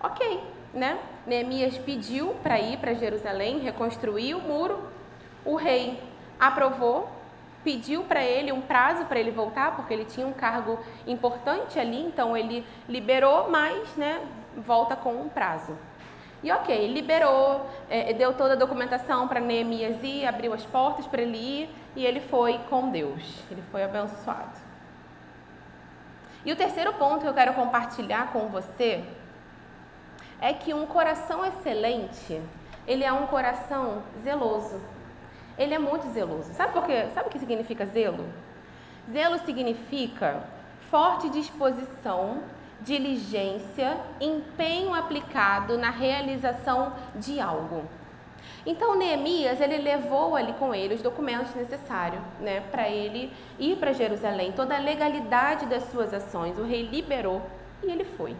ok, 0.00 0.53
né? 0.74 0.98
Neemias 1.26 1.78
pediu 1.78 2.34
para 2.42 2.58
ir 2.58 2.78
para 2.78 2.94
Jerusalém, 2.94 3.60
reconstruir 3.60 4.34
o 4.34 4.40
muro. 4.40 4.82
O 5.44 5.56
rei 5.56 6.02
aprovou, 6.38 7.08
pediu 7.62 8.02
para 8.04 8.22
ele 8.22 8.52
um 8.52 8.60
prazo 8.60 9.06
para 9.06 9.18
ele 9.18 9.30
voltar, 9.30 9.76
porque 9.76 9.94
ele 9.94 10.04
tinha 10.04 10.26
um 10.26 10.32
cargo 10.32 10.78
importante 11.06 11.78
ali, 11.78 12.00
então 12.04 12.36
ele 12.36 12.66
liberou, 12.88 13.50
mas 13.50 13.96
né, 13.96 14.20
volta 14.56 14.94
com 14.94 15.14
um 15.14 15.28
prazo. 15.28 15.76
E 16.42 16.52
ok, 16.52 16.92
liberou, 16.92 17.66
é, 17.88 18.12
deu 18.12 18.34
toda 18.34 18.52
a 18.52 18.56
documentação 18.56 19.26
para 19.26 19.40
Neemias 19.40 19.96
ir, 20.02 20.26
abriu 20.26 20.52
as 20.52 20.62
portas 20.62 21.06
para 21.06 21.22
ele 21.22 21.38
ir 21.38 21.70
e 21.96 22.04
ele 22.04 22.20
foi 22.20 22.60
com 22.68 22.90
Deus, 22.90 23.22
ele 23.50 23.62
foi 23.70 23.82
abençoado. 23.82 24.64
E 26.44 26.52
o 26.52 26.56
terceiro 26.56 26.92
ponto 26.94 27.20
que 27.20 27.26
eu 27.26 27.32
quero 27.32 27.54
compartilhar 27.54 28.30
com 28.30 28.48
você 28.48 29.02
é 30.44 30.52
que 30.52 30.74
um 30.74 30.84
coração 30.84 31.42
excelente 31.42 32.38
ele 32.86 33.02
é 33.02 33.10
um 33.10 33.26
coração 33.26 34.02
zeloso. 34.22 34.78
Ele 35.56 35.72
é 35.72 35.78
muito 35.78 36.06
zeloso. 36.10 36.52
Sabe 36.52 36.74
por 36.74 36.84
quê? 36.84 37.08
Sabe 37.14 37.28
o 37.28 37.30
que 37.30 37.38
significa 37.38 37.86
zelo? 37.86 38.26
Zelo 39.10 39.38
significa 39.38 40.44
forte 40.90 41.30
disposição, 41.30 42.42
diligência, 42.82 43.96
empenho 44.20 44.92
aplicado 44.94 45.78
na 45.78 45.88
realização 45.88 46.92
de 47.14 47.40
algo. 47.40 47.84
Então 48.66 48.98
Neemias 48.98 49.62
ele 49.62 49.78
levou 49.78 50.36
ali 50.36 50.52
com 50.54 50.74
ele 50.74 50.92
os 50.92 51.00
documentos 51.00 51.54
necessários, 51.54 52.20
né, 52.38 52.60
para 52.70 52.86
ele 52.90 53.32
ir 53.58 53.76
para 53.76 53.94
Jerusalém, 53.94 54.52
toda 54.52 54.76
a 54.76 54.80
legalidade 54.80 55.64
das 55.64 55.84
suas 55.84 56.12
ações. 56.12 56.58
O 56.58 56.64
rei 56.64 56.82
liberou 56.82 57.40
e 57.82 57.90
ele 57.90 58.04
foi. 58.04 58.36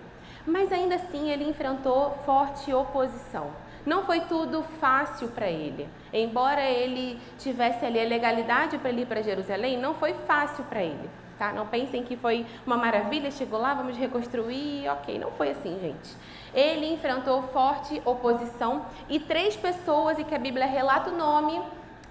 Mas 0.47 0.71
ainda 0.71 0.97
assim 0.97 1.31
ele 1.31 1.49
enfrentou 1.49 2.11
forte 2.25 2.73
oposição. 2.73 3.51
Não 3.87 4.05
foi 4.05 4.21
tudo 4.21 4.63
fácil 4.81 5.29
para 5.29 5.51
ele. 5.51 5.89
Embora 6.13 6.63
ele 6.63 7.21
tivesse 7.39 7.85
ali 7.85 8.01
a 8.01 8.05
legalidade 8.05 8.79
para 8.79 8.91
ir 8.91 9.07
para 9.07 9.23
Jerusalém, 9.23 9.79
não 9.79 9.95
foi 9.95 10.15
fácil 10.15 10.65
para 10.65 10.83
ele. 10.83 11.11
Tá? 11.39 11.53
Não 11.53 11.67
pensem 11.67 12.05
que 12.05 12.17
foi 12.17 12.47
uma 12.67 12.77
maravilha, 12.77 13.31
chegou 13.31 13.61
lá, 13.61 13.75
vamos 13.75 13.97
reconstruir, 13.97 14.89
ok. 14.89 15.19
Não 15.19 15.33
foi 15.33 15.51
assim, 15.51 15.79
gente. 15.81 16.17
Ele 16.55 16.93
enfrentou 16.93 17.43
forte 17.49 18.01
oposição 18.05 18.87
e 19.09 19.19
três 19.19 19.57
pessoas, 19.57 20.19
e 20.19 20.25
que 20.25 20.35
a 20.35 20.39
Bíblia 20.39 20.67
relata 20.67 21.11
o 21.11 21.17
nome, 21.17 21.61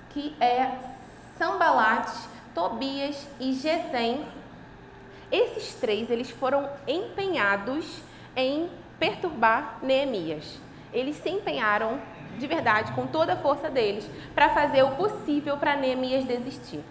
que 0.10 0.36
é 0.42 0.78
Sambalate, 1.38 2.28
Tobias 2.54 3.28
e 3.40 3.54
Gesem. 3.54 4.26
Esses 5.32 5.74
três, 5.76 6.12
eles 6.12 6.30
foram 6.30 6.70
empenhados 6.86 8.04
em 8.36 8.70
perturbar 9.00 9.80
Neemias. 9.82 10.60
Eles 10.92 11.16
se 11.18 11.30
empenharam 11.30 12.00
de 12.38 12.48
verdade, 12.48 12.92
com 12.94 13.06
toda 13.06 13.34
a 13.34 13.38
força 13.38 13.70
deles, 13.70 14.10
para 14.34 14.50
fazer 14.50 14.84
o 14.84 14.92
possível 14.92 15.58
para 15.58 15.76
Neemias 15.76 16.26
desistir. 16.26 16.84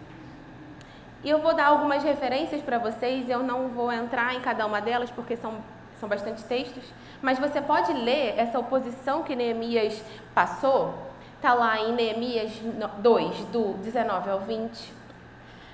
E 1.24 1.30
eu 1.30 1.40
vou 1.40 1.54
dar 1.54 1.66
algumas 1.66 2.02
referências 2.02 2.62
para 2.62 2.78
vocês, 2.78 3.28
eu 3.28 3.42
não 3.42 3.68
vou 3.68 3.92
entrar 3.92 4.34
em 4.34 4.40
cada 4.40 4.66
uma 4.66 4.80
delas 4.80 5.10
porque 5.10 5.36
são, 5.36 5.58
são 6.00 6.08
bastante 6.08 6.42
textos, 6.44 6.82
mas 7.20 7.38
você 7.38 7.60
pode 7.60 7.92
ler 7.92 8.34
essa 8.36 8.58
oposição 8.58 9.22
que 9.22 9.36
Neemias 9.36 10.02
passou, 10.34 10.94
está 11.36 11.54
lá 11.54 11.78
em 11.80 11.92
Neemias 11.92 12.52
2, 12.98 13.44
do 13.46 13.74
19 13.74 14.30
ao 14.30 14.40
20, 14.40 14.92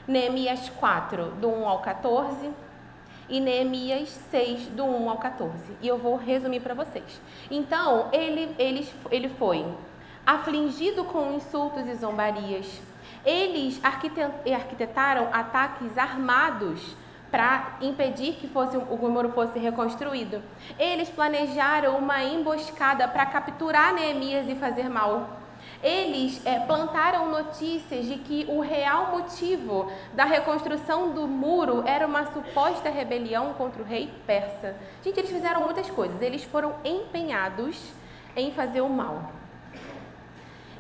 Neemias 0.06 0.68
4, 0.70 1.32
do 1.32 1.48
1 1.48 1.68
ao 1.68 1.80
14, 1.80 2.50
e 3.28 3.40
Neemias 3.40 4.08
6, 4.30 4.68
do 4.68 4.85
1 4.85 5.11
ao 5.11 5.18
14. 5.18 5.52
E 5.80 5.88
eu 5.88 5.99
vou 5.99 6.16
resumir 6.16 6.61
para 6.61 6.75
vocês. 6.75 7.20
Então, 7.50 8.08
ele, 8.12 8.54
ele, 8.58 8.88
ele 9.11 9.28
foi 9.28 9.64
afligido 10.26 11.04
com 11.04 11.32
insultos 11.32 11.87
e 11.88 11.94
zombarias, 11.94 12.80
eles 13.25 13.80
arquitetaram 13.82 15.28
ataques 15.32 15.97
armados 15.97 16.94
para 17.30 17.76
impedir 17.80 18.35
que 18.35 18.49
fosse, 18.49 18.76
o 18.76 19.08
muro 19.08 19.30
fosse 19.30 19.58
reconstruído. 19.58 20.42
Eles 20.78 21.08
planejaram 21.08 21.97
uma 21.99 22.23
emboscada 22.25 23.06
para 23.06 23.26
capturar 23.26 23.94
Neemias 23.94 24.49
e 24.49 24.54
fazer 24.54 24.88
mal. 24.88 25.38
Eles 25.82 26.44
é, 26.44 26.58
plantaram 26.61 27.30
notícias 27.30 28.06
de 28.06 28.16
que 28.16 28.44
o 28.49 28.61
real 28.61 29.12
motivo 29.12 29.90
da 30.12 30.25
reconstrução 30.25 31.11
do 31.12 31.28
muro 31.28 31.85
era 31.87 32.06
uma 32.06 32.32
suposta 32.32 32.90
rebelião 32.90 33.54
contra 33.54 33.80
o 33.80 33.85
rei 33.85 34.12
persa. 34.26 34.75
Gente, 35.04 35.20
eles 35.20 35.30
fizeram 35.30 35.62
muitas 35.62 35.88
coisas. 35.88 36.20
Eles 36.20 36.42
foram 36.42 36.75
empenhados 36.85 37.80
em 38.35 38.50
fazer 38.50 38.80
o 38.80 38.88
mal. 38.88 39.38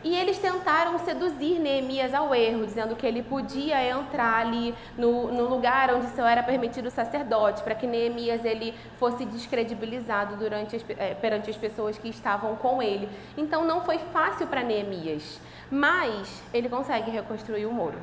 E 0.04 0.14
eles 0.14 0.38
tentaram 0.38 0.98
seduzir 1.00 1.58
Neemias 1.58 2.14
ao 2.14 2.32
erro, 2.34 2.64
dizendo 2.64 2.94
que 2.94 3.04
ele 3.06 3.22
podia 3.22 3.82
entrar 3.88 4.46
ali 4.46 4.74
no, 4.96 5.32
no 5.32 5.48
lugar 5.48 5.92
onde 5.92 6.08
só 6.14 6.26
era 6.26 6.42
permitido 6.42 6.86
o 6.86 6.90
sacerdote, 6.90 7.62
para 7.62 7.74
que 7.74 7.86
Neemias 7.86 8.44
ele 8.44 8.74
fosse 8.98 9.24
descredibilizado 9.24 10.36
durante 10.36 10.76
as, 10.76 10.84
é, 10.90 11.14
perante 11.14 11.50
as 11.50 11.56
pessoas 11.56 11.98
que 11.98 12.08
estavam 12.08 12.54
com 12.56 12.80
ele. 12.80 13.08
Então 13.36 13.64
não 13.64 13.80
foi 13.80 13.98
fácil 13.98 14.46
para 14.46 14.62
Neemias, 14.62 15.40
mas 15.70 16.42
ele 16.54 16.68
consegue 16.68 17.10
reconstruir 17.10 17.66
o 17.66 17.72
muro. 17.72 17.98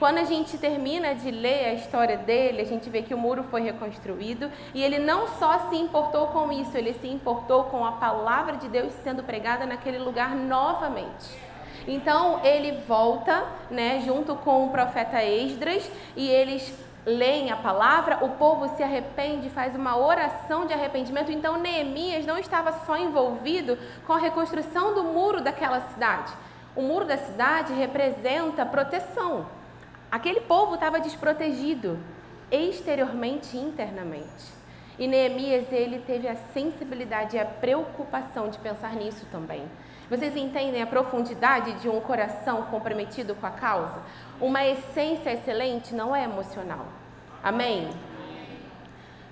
Quando 0.00 0.16
a 0.16 0.24
gente 0.24 0.56
termina 0.56 1.14
de 1.14 1.30
ler 1.30 1.66
a 1.66 1.74
história 1.74 2.16
dele, 2.16 2.62
a 2.62 2.64
gente 2.64 2.88
vê 2.88 3.02
que 3.02 3.12
o 3.12 3.18
muro 3.18 3.42
foi 3.42 3.60
reconstruído 3.60 4.50
e 4.72 4.82
ele 4.82 4.98
não 4.98 5.28
só 5.28 5.68
se 5.68 5.76
importou 5.76 6.28
com 6.28 6.50
isso, 6.50 6.74
ele 6.74 6.94
se 6.94 7.06
importou 7.06 7.64
com 7.64 7.84
a 7.84 7.92
palavra 7.92 8.56
de 8.56 8.66
Deus 8.66 8.94
sendo 9.04 9.22
pregada 9.22 9.66
naquele 9.66 9.98
lugar 9.98 10.34
novamente. 10.34 11.38
Então 11.86 12.42
ele 12.42 12.80
volta, 12.88 13.44
né, 13.70 14.00
junto 14.00 14.34
com 14.36 14.64
o 14.64 14.70
profeta 14.70 15.22
Esdras 15.22 15.92
e 16.16 16.26
eles 16.26 16.74
leem 17.04 17.50
a 17.50 17.56
palavra, 17.58 18.24
o 18.24 18.30
povo 18.30 18.74
se 18.76 18.82
arrepende, 18.82 19.50
faz 19.50 19.76
uma 19.76 19.98
oração 19.98 20.64
de 20.64 20.72
arrependimento. 20.72 21.30
Então 21.30 21.60
Neemias 21.60 22.24
não 22.24 22.38
estava 22.38 22.72
só 22.86 22.96
envolvido 22.96 23.76
com 24.06 24.14
a 24.14 24.18
reconstrução 24.18 24.94
do 24.94 25.04
muro 25.04 25.42
daquela 25.42 25.82
cidade. 25.92 26.32
O 26.74 26.80
muro 26.80 27.04
da 27.04 27.18
cidade 27.18 27.74
representa 27.74 28.64
proteção. 28.64 29.59
Aquele 30.10 30.40
povo 30.40 30.74
estava 30.74 30.98
desprotegido, 30.98 31.98
exteriormente 32.50 33.56
e 33.56 33.60
internamente. 33.60 34.60
E 34.98 35.06
Neemias, 35.06 35.72
ele 35.72 36.00
teve 36.00 36.26
a 36.26 36.34
sensibilidade 36.52 37.36
e 37.36 37.38
a 37.38 37.44
preocupação 37.44 38.50
de 38.50 38.58
pensar 38.58 38.94
nisso 38.94 39.24
também. 39.30 39.62
Vocês 40.10 40.36
entendem 40.36 40.82
a 40.82 40.86
profundidade 40.86 41.74
de 41.74 41.88
um 41.88 42.00
coração 42.00 42.62
comprometido 42.62 43.34
com 43.36 43.46
a 43.46 43.50
causa? 43.50 44.02
Uma 44.40 44.66
essência 44.66 45.32
excelente 45.32 45.94
não 45.94 46.14
é 46.14 46.24
emocional. 46.24 46.86
Amém? 47.42 47.88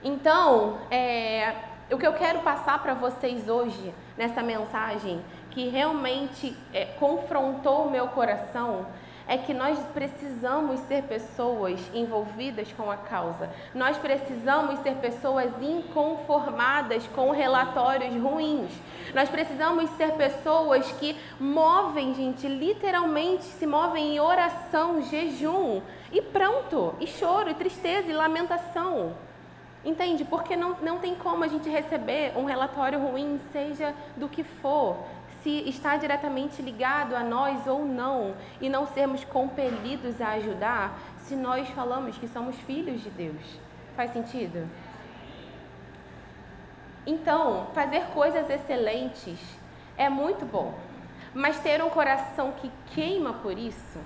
Então, 0.03 0.79
é, 0.91 1.55
o 1.91 1.99
que 1.99 2.07
eu 2.07 2.12
quero 2.12 2.38
passar 2.41 2.81
para 2.81 2.95
vocês 2.95 3.49
hoje, 3.49 3.93
nessa 4.17 4.43
mensagem, 4.43 5.21
que 5.51 5.69
realmente 5.69 6.57
é, 6.73 6.85
confrontou 6.85 7.87
o 7.87 7.91
meu 7.91 8.07
coração, 8.09 8.87
é 9.29 9.37
que 9.37 9.53
nós 9.53 9.79
precisamos 9.93 10.81
ser 10.81 11.03
pessoas 11.03 11.79
envolvidas 11.93 12.73
com 12.73 12.91
a 12.91 12.97
causa. 12.97 13.51
Nós 13.75 13.99
precisamos 13.99 14.81
ser 14.81 14.95
pessoas 14.97 15.53
inconformadas 15.61 17.07
com 17.09 17.31
relatórios 17.31 18.14
ruins. 18.14 18.73
Nós 19.14 19.29
precisamos 19.29 19.91
ser 19.91 20.12
pessoas 20.12 20.91
que 20.93 21.14
movem, 21.38 22.14
gente, 22.14 22.49
literalmente 22.49 23.45
se 23.45 23.67
movem 23.67 24.14
em 24.17 24.21
oração, 24.21 25.03
jejum 25.03 25.83
e 26.11 26.23
pronto, 26.23 26.95
e 26.99 27.07
choro, 27.07 27.51
e 27.51 27.55
tristeza 27.55 28.11
e 28.11 28.14
lamentação. 28.14 29.14
Entende? 29.85 30.25
Porque 30.25 30.57
não, 30.57 30.77
não 30.83 30.99
tem 30.99 31.14
como 31.14 31.45
a 31.45 31.49
gente 31.49 31.69
receber 31.69 32.33
um 32.37 32.45
relatório 32.45 32.99
ruim, 32.99 33.38
seja 33.53 33.95
do 34.17 34.29
que 34.29 34.43
for 34.43 34.97
se 35.42 35.68
está 35.68 35.96
diretamente 35.96 36.61
ligado 36.62 37.14
a 37.14 37.22
nós 37.22 37.66
ou 37.66 37.85
não, 37.85 38.35
e 38.61 38.68
não 38.68 38.87
sermos 38.87 39.24
compelidos 39.24 40.20
a 40.20 40.31
ajudar 40.31 40.98
se 41.18 41.37
nós 41.37 41.68
falamos 41.70 42.16
que 42.18 42.29
somos 42.29 42.57
filhos 42.57 43.03
de 43.03 43.11
Deus. 43.11 43.61
Faz 43.96 44.12
sentido? 44.12 44.68
Então, 47.07 47.68
fazer 47.74 48.07
coisas 48.09 48.51
excelentes 48.51 49.38
é 49.96 50.09
muito 50.09 50.44
bom, 50.44 50.74
mas 51.33 51.59
ter 51.59 51.83
um 51.83 51.88
coração 51.88 52.53
que 52.53 52.70
queima 52.94 53.33
por 53.33 53.57
isso, 53.57 53.98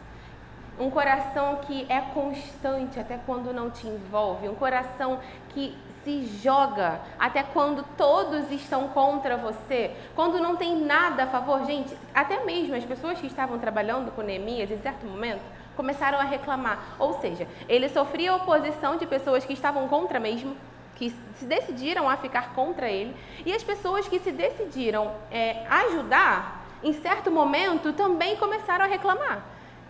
um 0.79 0.91
coração 0.91 1.57
que 1.57 1.87
é 1.89 2.01
constante 2.01 2.99
até 2.99 3.19
quando 3.27 3.53
não 3.53 3.71
te 3.71 3.87
envolve, 3.87 4.49
um 4.49 4.55
coração 4.55 5.21
que 5.51 5.77
se 6.05 6.25
joga 6.43 7.01
até 7.19 7.43
quando 7.43 7.85
todos 7.97 8.51
estão 8.51 8.89
contra 8.89 9.37
você, 9.37 9.93
quando 10.15 10.41
não 10.41 10.57
tem 10.57 10.77
nada 10.77 11.25
a 11.25 11.27
favor. 11.27 11.65
Gente, 11.65 11.97
até 12.15 12.45
mesmo 12.45 12.75
as 12.75 12.85
pessoas 12.85 13.21
que 13.21 13.27
estavam 13.27 13.59
trabalhando 13.59 14.11
com 14.13 14.23
Neemias, 14.23 14.71
em 14.71 14.79
certo 14.79 15.07
momento, 15.07 15.43
começaram 15.77 16.19
a 16.19 16.25
reclamar. 16.25 16.97
Ou 16.99 17.15
seja, 17.21 17.47
ele 17.69 17.89
sofria 17.89 18.35
oposição 18.35 18.97
de 18.97 19.07
pessoas 19.07 19.45
que 19.45 19.53
estavam 19.53 19.89
contra 19.89 20.19
mesmo, 20.19 20.57
que 20.97 21.11
se 21.37 21.45
decidiram 21.47 22.09
a 22.09 22.17
ficar 22.17 22.53
contra 22.55 22.89
ele, 22.89 23.17
e 23.45 23.53
as 23.53 23.63
pessoas 23.63 24.07
que 24.07 24.19
se 24.19 24.31
decidiram 24.31 25.13
é, 25.31 25.65
ajudar, 25.69 26.63
em 26.83 26.93
certo 26.93 27.31
momento, 27.31 27.93
também 27.93 28.37
começaram 28.37 28.85
a 28.85 28.89
reclamar. 28.89 29.43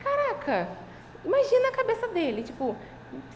Caraca, 0.03 0.69
imagina 1.25 1.69
a 1.69 1.73
cabeça 1.73 2.09
dele, 2.09 2.43
tipo, 2.43 2.77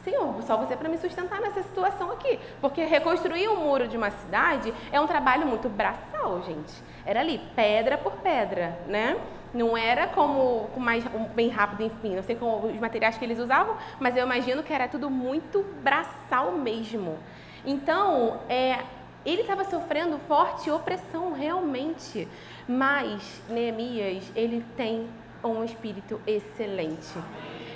Senhor, 0.04 0.42
só 0.42 0.56
você 0.56 0.76
para 0.76 0.88
me 0.88 0.98
sustentar 0.98 1.40
nessa 1.40 1.62
situação 1.62 2.10
aqui. 2.10 2.38
Porque 2.60 2.84
reconstruir 2.84 3.48
um 3.48 3.56
muro 3.56 3.88
de 3.88 3.96
uma 3.96 4.10
cidade 4.10 4.72
é 4.92 5.00
um 5.00 5.06
trabalho 5.06 5.46
muito 5.46 5.68
braçal, 5.68 6.42
gente. 6.42 6.72
Era 7.04 7.20
ali, 7.20 7.40
pedra 7.54 7.98
por 7.98 8.12
pedra, 8.14 8.78
né? 8.86 9.16
Não 9.52 9.76
era 9.76 10.06
como 10.08 10.68
mais 10.76 11.04
bem 11.34 11.48
rápido, 11.48 11.82
enfim, 11.82 12.14
não 12.14 12.22
sei 12.22 12.36
como 12.36 12.66
os 12.66 12.78
materiais 12.78 13.16
que 13.16 13.24
eles 13.24 13.38
usavam, 13.38 13.76
mas 13.98 14.16
eu 14.16 14.24
imagino 14.24 14.62
que 14.62 14.72
era 14.72 14.86
tudo 14.86 15.08
muito 15.08 15.64
braçal 15.82 16.52
mesmo. 16.52 17.16
Então, 17.64 18.40
é, 18.48 18.80
ele 19.24 19.42
estava 19.42 19.64
sofrendo 19.64 20.18
forte 20.18 20.70
opressão 20.70 21.32
realmente, 21.32 22.28
mas 22.68 23.42
Neemias, 23.48 24.30
ele 24.36 24.64
tem 24.76 25.08
um 25.42 25.64
espírito 25.64 26.20
excelente. 26.26 27.18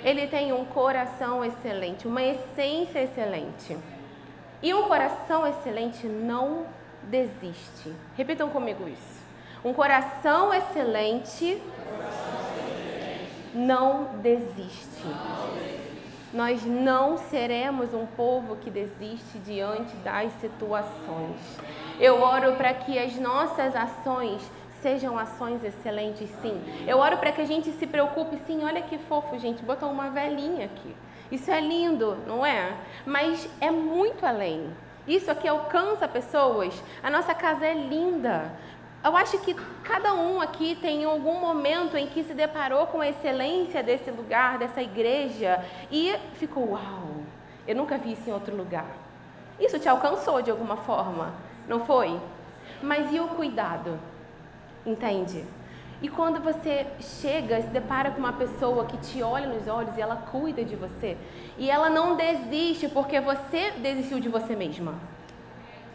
Ele 0.03 0.27
tem 0.27 0.51
um 0.51 0.65
coração 0.65 1.45
excelente, 1.45 2.07
uma 2.07 2.23
essência 2.23 3.03
excelente. 3.03 3.77
E 4.61 4.73
um 4.73 4.83
coração 4.83 5.45
excelente 5.45 6.07
não 6.07 6.65
desiste. 7.03 7.93
Repitam 8.15 8.49
comigo 8.49 8.87
isso. 8.87 9.21
Um 9.63 9.73
coração 9.73 10.53
excelente 10.53 11.61
não 13.53 14.05
desiste. 14.21 15.05
Nós 16.33 16.63
não 16.65 17.17
seremos 17.17 17.93
um 17.93 18.05
povo 18.05 18.55
que 18.55 18.69
desiste 18.69 19.37
diante 19.39 19.93
das 19.97 20.31
situações. 20.39 21.37
Eu 21.99 22.21
oro 22.21 22.53
para 22.53 22.73
que 22.73 22.97
as 22.97 23.15
nossas 23.17 23.75
ações 23.75 24.41
sejam 24.81 25.17
ações 25.17 25.63
excelentes, 25.63 26.29
sim. 26.41 26.61
Eu 26.87 26.99
oro 26.99 27.17
para 27.17 27.31
que 27.31 27.41
a 27.41 27.45
gente 27.45 27.71
se 27.71 27.87
preocupe, 27.87 28.37
sim. 28.45 28.63
Olha 28.63 28.81
que 28.81 28.97
fofo, 28.97 29.37
gente, 29.37 29.63
botou 29.63 29.89
uma 29.89 30.09
velhinha 30.09 30.65
aqui. 30.65 30.95
Isso 31.31 31.49
é 31.49 31.61
lindo, 31.61 32.17
não 32.27 32.45
é? 32.45 32.73
Mas 33.05 33.47
é 33.61 33.71
muito 33.71 34.25
além. 34.25 34.69
Isso 35.07 35.31
aqui 35.31 35.47
alcança 35.47 36.07
pessoas. 36.07 36.81
A 37.01 37.09
nossa 37.09 37.33
casa 37.33 37.65
é 37.65 37.73
linda. 37.73 38.51
Eu 39.03 39.15
acho 39.17 39.39
que 39.39 39.55
cada 39.83 40.13
um 40.13 40.39
aqui 40.39 40.75
tem 40.75 41.03
algum 41.05 41.39
momento 41.39 41.97
em 41.97 42.05
que 42.05 42.23
se 42.23 42.33
deparou 42.33 42.85
com 42.87 43.01
a 43.01 43.09
excelência 43.09 43.81
desse 43.81 44.11
lugar, 44.11 44.59
dessa 44.59 44.81
igreja, 44.81 45.63
e 45.91 46.15
ficou, 46.35 46.71
uau, 46.71 47.23
eu 47.67 47.75
nunca 47.75 47.97
vi 47.97 48.11
isso 48.11 48.29
em 48.29 48.33
outro 48.33 48.55
lugar. 48.55 48.85
Isso 49.59 49.79
te 49.79 49.89
alcançou 49.89 50.41
de 50.41 50.51
alguma 50.51 50.77
forma, 50.77 51.33
não 51.67 51.79
foi? 51.85 52.19
Mas 52.81 53.11
e 53.11 53.19
o 53.19 53.27
cuidado? 53.29 53.99
Entende? 54.85 55.45
E 56.01 56.09
quando 56.09 56.41
você 56.41 56.87
chega 56.99 57.61
se 57.61 57.67
depara 57.67 58.09
com 58.09 58.19
uma 58.19 58.33
pessoa 58.33 58.85
que 58.85 58.97
te 58.97 59.21
olha 59.21 59.45
nos 59.45 59.67
olhos 59.67 59.95
e 59.95 60.01
ela 60.01 60.15
cuida 60.15 60.63
de 60.65 60.75
você, 60.75 61.15
e 61.57 61.69
ela 61.69 61.89
não 61.89 62.15
desiste 62.15 62.87
porque 62.87 63.19
você 63.19 63.71
desistiu 63.77 64.19
de 64.19 64.27
você 64.27 64.55
mesma. 64.55 64.95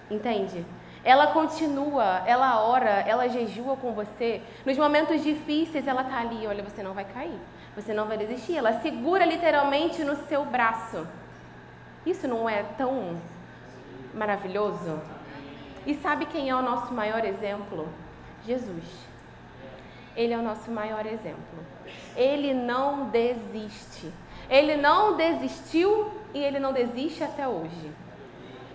Entende? 0.09 0.65
Ela 1.03 1.29
continua, 1.29 2.23
ela 2.27 2.65
ora, 2.65 3.01
ela 3.07 3.29
jejua 3.29 3.77
com 3.77 3.93
você. 3.93 4.41
Nos 4.65 4.77
momentos 4.77 5.23
difíceis, 5.23 5.87
ela 5.87 6.05
tá 6.05 6.19
ali, 6.19 6.47
olha, 6.47 6.63
você 6.63 6.83
não 6.83 6.95
vai 6.95 7.05
cair, 7.05 7.39
você 7.75 7.93
não 7.93 8.07
vai 8.07 8.17
desistir. 8.17 8.57
Ela 8.57 8.81
segura 8.81 9.25
literalmente 9.25 10.05
no 10.05 10.17
seu 10.27 10.45
braço. 10.45 11.07
Isso 12.05 12.29
não 12.29 12.49
é 12.49 12.63
tão 12.79 13.17
maravilhoso? 14.15 15.01
E 15.85 15.95
sabe 15.95 16.27
quem 16.27 16.49
é 16.49 16.55
o 16.55 16.63
nosso 16.63 16.93
maior 16.95 17.25
exemplo? 17.25 17.89
Jesus. 18.47 18.85
Ele 20.17 20.33
é 20.33 20.39
o 20.39 20.43
nosso 20.43 20.71
maior 20.71 21.05
exemplo. 21.05 21.59
Ele 22.17 22.55
não 22.55 23.11
desiste. 23.11 24.13
Ele 24.49 24.77
não 24.77 25.17
desistiu 25.17 26.11
e 26.33 26.43
ele 26.43 26.59
não 26.59 26.73
desiste 26.73 27.23
até 27.23 27.47
hoje. 27.47 27.93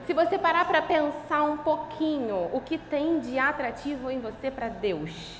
Se 0.05 0.13
você 0.13 0.37
parar 0.37 0.65
para 0.65 0.81
pensar 0.81 1.43
um 1.43 1.57
pouquinho 1.57 2.49
o 2.51 2.61
que 2.61 2.77
tem 2.77 3.19
de 3.19 3.39
atrativo 3.39 4.09
em 4.09 4.19
você 4.19 4.51
para 4.51 4.67
Deus, 4.67 5.37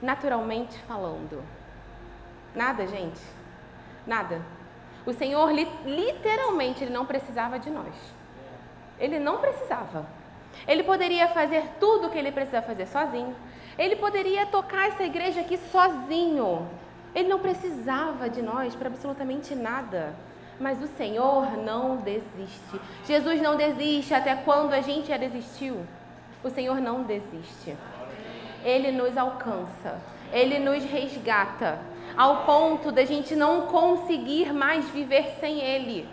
naturalmente 0.00 0.78
falando, 0.80 1.42
nada, 2.54 2.86
gente, 2.86 3.20
nada. 4.06 4.40
O 5.04 5.12
Senhor 5.12 5.50
literalmente 5.50 6.84
ele 6.84 6.92
não 6.92 7.06
precisava 7.06 7.58
de 7.58 7.70
nós. 7.70 7.94
Ele 8.98 9.18
não 9.18 9.38
precisava. 9.38 10.06
Ele 10.66 10.82
poderia 10.82 11.28
fazer 11.28 11.62
tudo 11.78 12.06
o 12.06 12.10
que 12.10 12.18
ele 12.18 12.32
precisa 12.32 12.62
fazer 12.62 12.86
sozinho. 12.86 13.34
Ele 13.78 13.96
poderia 13.96 14.46
tocar 14.46 14.88
essa 14.88 15.02
igreja 15.02 15.40
aqui 15.40 15.58
sozinho. 15.70 16.68
Ele 17.14 17.28
não 17.28 17.38
precisava 17.38 18.28
de 18.28 18.42
nós 18.42 18.74
para 18.74 18.88
absolutamente 18.88 19.54
nada. 19.54 20.14
Mas 20.58 20.82
o 20.82 20.86
Senhor 20.86 21.56
não 21.58 21.96
desiste. 21.96 22.80
Jesus 23.06 23.40
não 23.42 23.56
desiste 23.56 24.14
até 24.14 24.34
quando 24.34 24.72
a 24.72 24.80
gente 24.80 25.08
já 25.08 25.16
desistiu. 25.16 25.86
O 26.42 26.48
Senhor 26.48 26.80
não 26.80 27.02
desiste. 27.02 27.76
Ele 28.64 28.90
nos 28.90 29.16
alcança. 29.16 30.00
Ele 30.32 30.58
nos 30.58 30.82
resgata. 30.84 31.78
Ao 32.16 32.44
ponto 32.44 32.90
da 32.90 33.04
gente 33.04 33.36
não 33.36 33.62
conseguir 33.62 34.52
mais 34.52 34.88
viver 34.88 35.36
sem 35.38 35.60
Ele. 35.60 36.08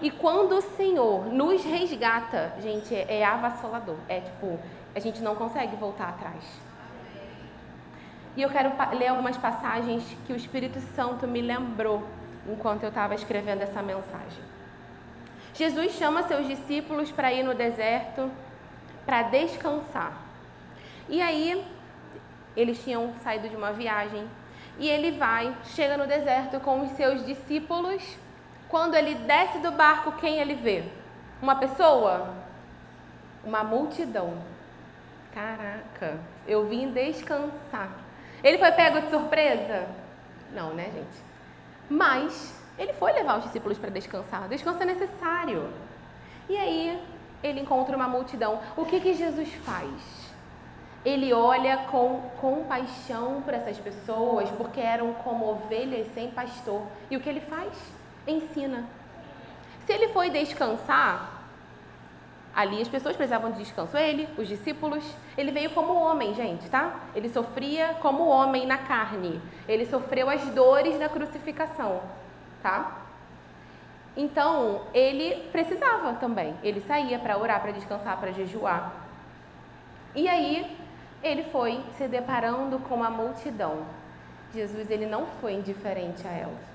E 0.00 0.10
quando 0.10 0.56
o 0.56 0.62
Senhor 0.62 1.26
nos 1.26 1.64
resgata, 1.64 2.52
gente, 2.60 2.94
é, 2.94 3.20
é 3.20 3.24
avassalador. 3.24 3.96
É 4.08 4.20
tipo, 4.20 4.58
a 4.94 5.00
gente 5.00 5.20
não 5.20 5.34
consegue 5.34 5.76
voltar 5.76 6.08
atrás. 6.08 6.44
E 8.36 8.42
eu 8.42 8.50
quero 8.50 8.72
ler 8.98 9.08
algumas 9.08 9.36
passagens 9.36 10.04
que 10.26 10.32
o 10.32 10.36
Espírito 10.36 10.80
Santo 10.96 11.26
me 11.26 11.40
lembrou 11.40 12.02
enquanto 12.48 12.82
eu 12.82 12.88
estava 12.88 13.14
escrevendo 13.14 13.62
essa 13.62 13.80
mensagem. 13.80 14.42
Jesus 15.54 15.92
chama 15.92 16.24
seus 16.24 16.46
discípulos 16.48 17.12
para 17.12 17.32
ir 17.32 17.44
no 17.44 17.54
deserto 17.54 18.30
para 19.06 19.22
descansar. 19.22 20.20
E 21.08 21.20
aí, 21.20 21.64
eles 22.56 22.82
tinham 22.82 23.12
saído 23.22 23.48
de 23.48 23.56
uma 23.56 23.72
viagem 23.72 24.26
e 24.78 24.88
ele 24.88 25.12
vai, 25.12 25.54
chega 25.64 25.96
no 25.96 26.06
deserto 26.06 26.58
com 26.60 26.82
os 26.82 26.90
seus 26.92 27.24
discípulos. 27.24 28.02
Quando 28.74 28.96
ele 28.96 29.14
desce 29.14 29.60
do 29.60 29.70
barco, 29.70 30.10
quem 30.18 30.40
ele 30.40 30.56
vê? 30.56 30.82
Uma 31.40 31.54
pessoa? 31.54 32.34
Uma 33.44 33.62
multidão. 33.62 34.36
Caraca, 35.32 36.18
eu 36.44 36.66
vim 36.66 36.90
descansar. 36.90 37.88
Ele 38.42 38.58
foi 38.58 38.72
pego 38.72 39.00
de 39.02 39.10
surpresa? 39.10 39.86
Não, 40.50 40.74
né, 40.74 40.90
gente? 40.92 41.22
Mas 41.88 42.60
ele 42.76 42.92
foi 42.94 43.12
levar 43.12 43.38
os 43.38 43.44
discípulos 43.44 43.78
para 43.78 43.90
descansar. 43.90 44.48
Descanso 44.48 44.82
é 44.82 44.86
necessário. 44.86 45.72
E 46.48 46.56
aí 46.56 47.00
ele 47.44 47.60
encontra 47.60 47.94
uma 47.94 48.08
multidão. 48.08 48.58
O 48.76 48.84
que, 48.84 48.98
que 48.98 49.14
Jesus 49.14 49.54
faz? 49.64 50.32
Ele 51.04 51.32
olha 51.32 51.76
com 51.92 52.22
compaixão 52.40 53.40
para 53.42 53.56
essas 53.56 53.78
pessoas, 53.78 54.50
porque 54.50 54.80
eram 54.80 55.12
como 55.12 55.48
ovelhas 55.48 56.12
sem 56.12 56.32
pastor. 56.32 56.82
E 57.08 57.16
o 57.16 57.20
que 57.20 57.28
ele 57.28 57.40
faz? 57.40 57.72
Ensina. 58.26 58.84
Se 59.86 59.92
ele 59.92 60.08
foi 60.08 60.30
descansar, 60.30 61.34
Ali 62.54 62.80
as 62.80 62.86
pessoas 62.86 63.16
precisavam 63.16 63.50
de 63.50 63.58
descanso. 63.58 63.96
Ele, 63.96 64.28
os 64.38 64.46
discípulos, 64.46 65.04
ele 65.36 65.50
veio 65.50 65.70
como 65.70 65.92
homem, 65.94 66.34
gente, 66.34 66.68
tá? 66.70 67.00
Ele 67.14 67.28
sofria 67.28 67.96
como 68.00 68.28
homem 68.28 68.64
na 68.64 68.78
carne. 68.78 69.40
Ele 69.66 69.84
sofreu 69.84 70.30
as 70.30 70.40
dores 70.50 70.96
da 70.96 71.08
crucificação, 71.08 72.00
tá? 72.62 73.00
Então, 74.16 74.82
ele 74.94 75.48
precisava 75.50 76.12
também. 76.14 76.54
Ele 76.62 76.80
saía 76.82 77.18
para 77.18 77.36
orar, 77.36 77.60
para 77.60 77.72
descansar, 77.72 78.18
para 78.18 78.30
jejuar. 78.30 78.92
E 80.14 80.28
aí, 80.28 80.76
ele 81.24 81.42
foi 81.50 81.82
se 81.98 82.06
deparando 82.06 82.78
com 82.78 83.02
a 83.02 83.10
multidão. 83.10 83.84
Jesus, 84.54 84.88
ele 84.88 85.06
não 85.06 85.26
foi 85.40 85.54
indiferente 85.54 86.24
a 86.28 86.30
ela. 86.30 86.73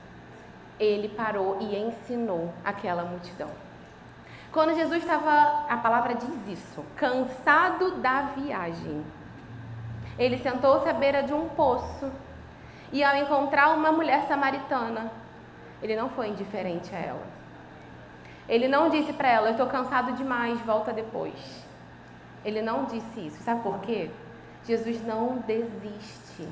Ele 0.80 1.10
parou 1.10 1.58
e 1.60 1.76
ensinou 1.76 2.54
aquela 2.64 3.04
multidão. 3.04 3.50
Quando 4.52 4.74
Jesus 4.74 5.04
estava, 5.04 5.66
a 5.70 5.78
palavra 5.78 6.16
diz 6.16 6.60
isso, 6.60 6.84
cansado 6.96 7.98
da 7.98 8.22
viagem, 8.22 9.04
ele 10.18 10.38
sentou-se 10.40 10.90
à 10.90 10.94
beira 10.94 11.22
de 11.22 11.34
um 11.34 11.50
poço 11.50 12.12
e, 12.92 13.04
ao 13.04 13.16
encontrar 13.16 13.70
uma 13.70 13.92
mulher 13.92 14.28
samaritana, 14.28 15.12
ele 15.82 15.96
não 15.96 16.10
foi 16.10 16.30
indiferente 16.30 16.94
a 16.96 17.00
ela. 17.00 17.40
Ele 18.48 18.68
não 18.68 18.90
disse 18.90 19.14
para 19.14 19.30
ela: 19.30 19.48
Eu 19.48 19.52
estou 19.52 19.68
cansado 19.68 20.14
demais, 20.14 20.60
volta 20.62 20.92
depois. 20.92 21.64
Ele 22.44 22.62
não 22.62 22.86
disse 22.86 23.28
isso. 23.28 23.44
Sabe 23.44 23.62
por 23.62 23.80
quê? 23.80 24.10
Jesus 24.66 25.06
não 25.06 25.38
desiste. 25.46 26.48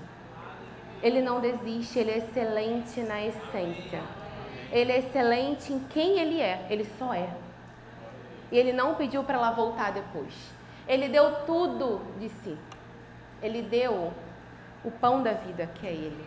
Ele 1.01 1.21
não 1.21 1.39
desiste, 1.39 1.99
ele 1.99 2.11
é 2.11 2.17
excelente 2.17 3.01
na 3.01 3.23
essência. 3.23 4.01
Ele 4.71 4.91
é 4.91 4.99
excelente 4.99 5.71
em 5.71 5.79
quem 5.79 6.19
ele 6.19 6.41
é, 6.41 6.65
ele 6.69 6.85
só 6.97 7.13
é. 7.13 7.29
E 8.51 8.57
ele 8.57 8.73
não 8.73 8.95
pediu 8.95 9.23
para 9.23 9.35
ela 9.35 9.51
voltar 9.51 9.91
depois. 9.91 10.33
Ele 10.87 11.07
deu 11.09 11.45
tudo 11.45 12.01
de 12.19 12.29
si. 12.29 12.57
Ele 13.41 13.61
deu 13.61 14.11
o 14.83 14.91
pão 14.91 15.21
da 15.21 15.33
vida, 15.33 15.67
que 15.67 15.85
é 15.85 15.91
ele. 15.91 16.25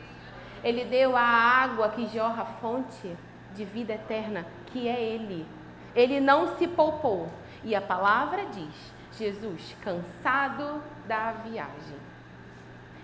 Ele 0.63 0.85
deu 0.85 1.17
a 1.17 1.23
água 1.23 1.89
que 1.89 2.07
jorra 2.07 2.43
a 2.43 2.47
fonte 2.47 3.17
de 3.55 3.65
vida 3.65 3.95
eterna, 3.95 4.47
que 4.67 4.87
é 4.87 5.01
ele. 5.01 5.47
Ele 5.95 6.21
não 6.21 6.57
se 6.57 6.69
poupou. 6.69 7.29
E 7.65 7.75
a 7.75 7.81
palavra 7.81 8.47
diz: 8.47 8.93
Jesus, 9.17 9.75
cansado 9.83 10.83
da 11.09 11.33
viagem. 11.33 11.99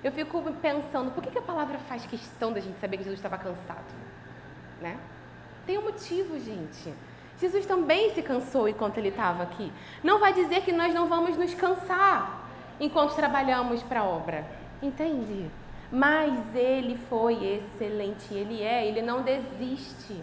Eu 0.04 0.12
fico 0.12 0.42
pensando, 0.60 1.10
por 1.12 1.22
que, 1.22 1.30
que 1.30 1.38
a 1.38 1.42
palavra 1.42 1.78
faz 1.78 2.04
questão 2.06 2.52
da 2.52 2.60
gente 2.60 2.78
saber 2.78 2.98
que 2.98 3.04
Jesus 3.04 3.18
estava 3.18 3.38
cansado? 3.38 3.84
Né? 4.80 4.96
Tem 5.66 5.78
um 5.78 5.82
motivo, 5.82 6.38
gente. 6.38 6.92
Jesus 7.40 7.66
também 7.66 8.14
se 8.14 8.22
cansou 8.22 8.68
enquanto 8.68 8.98
ele 8.98 9.08
estava 9.08 9.42
aqui. 9.42 9.72
Não 10.02 10.18
vai 10.18 10.32
dizer 10.32 10.62
que 10.62 10.72
nós 10.72 10.94
não 10.94 11.06
vamos 11.06 11.36
nos 11.36 11.54
cansar 11.54 12.46
enquanto 12.80 13.14
trabalhamos 13.14 13.82
para 13.82 14.00
a 14.00 14.04
obra. 14.04 14.46
Entende? 14.82 15.50
Mas 15.90 16.54
ele 16.54 16.96
foi 17.08 17.34
excelente, 17.44 18.32
ele 18.32 18.62
é, 18.62 18.86
ele 18.86 19.02
não 19.02 19.22
desiste. 19.22 20.20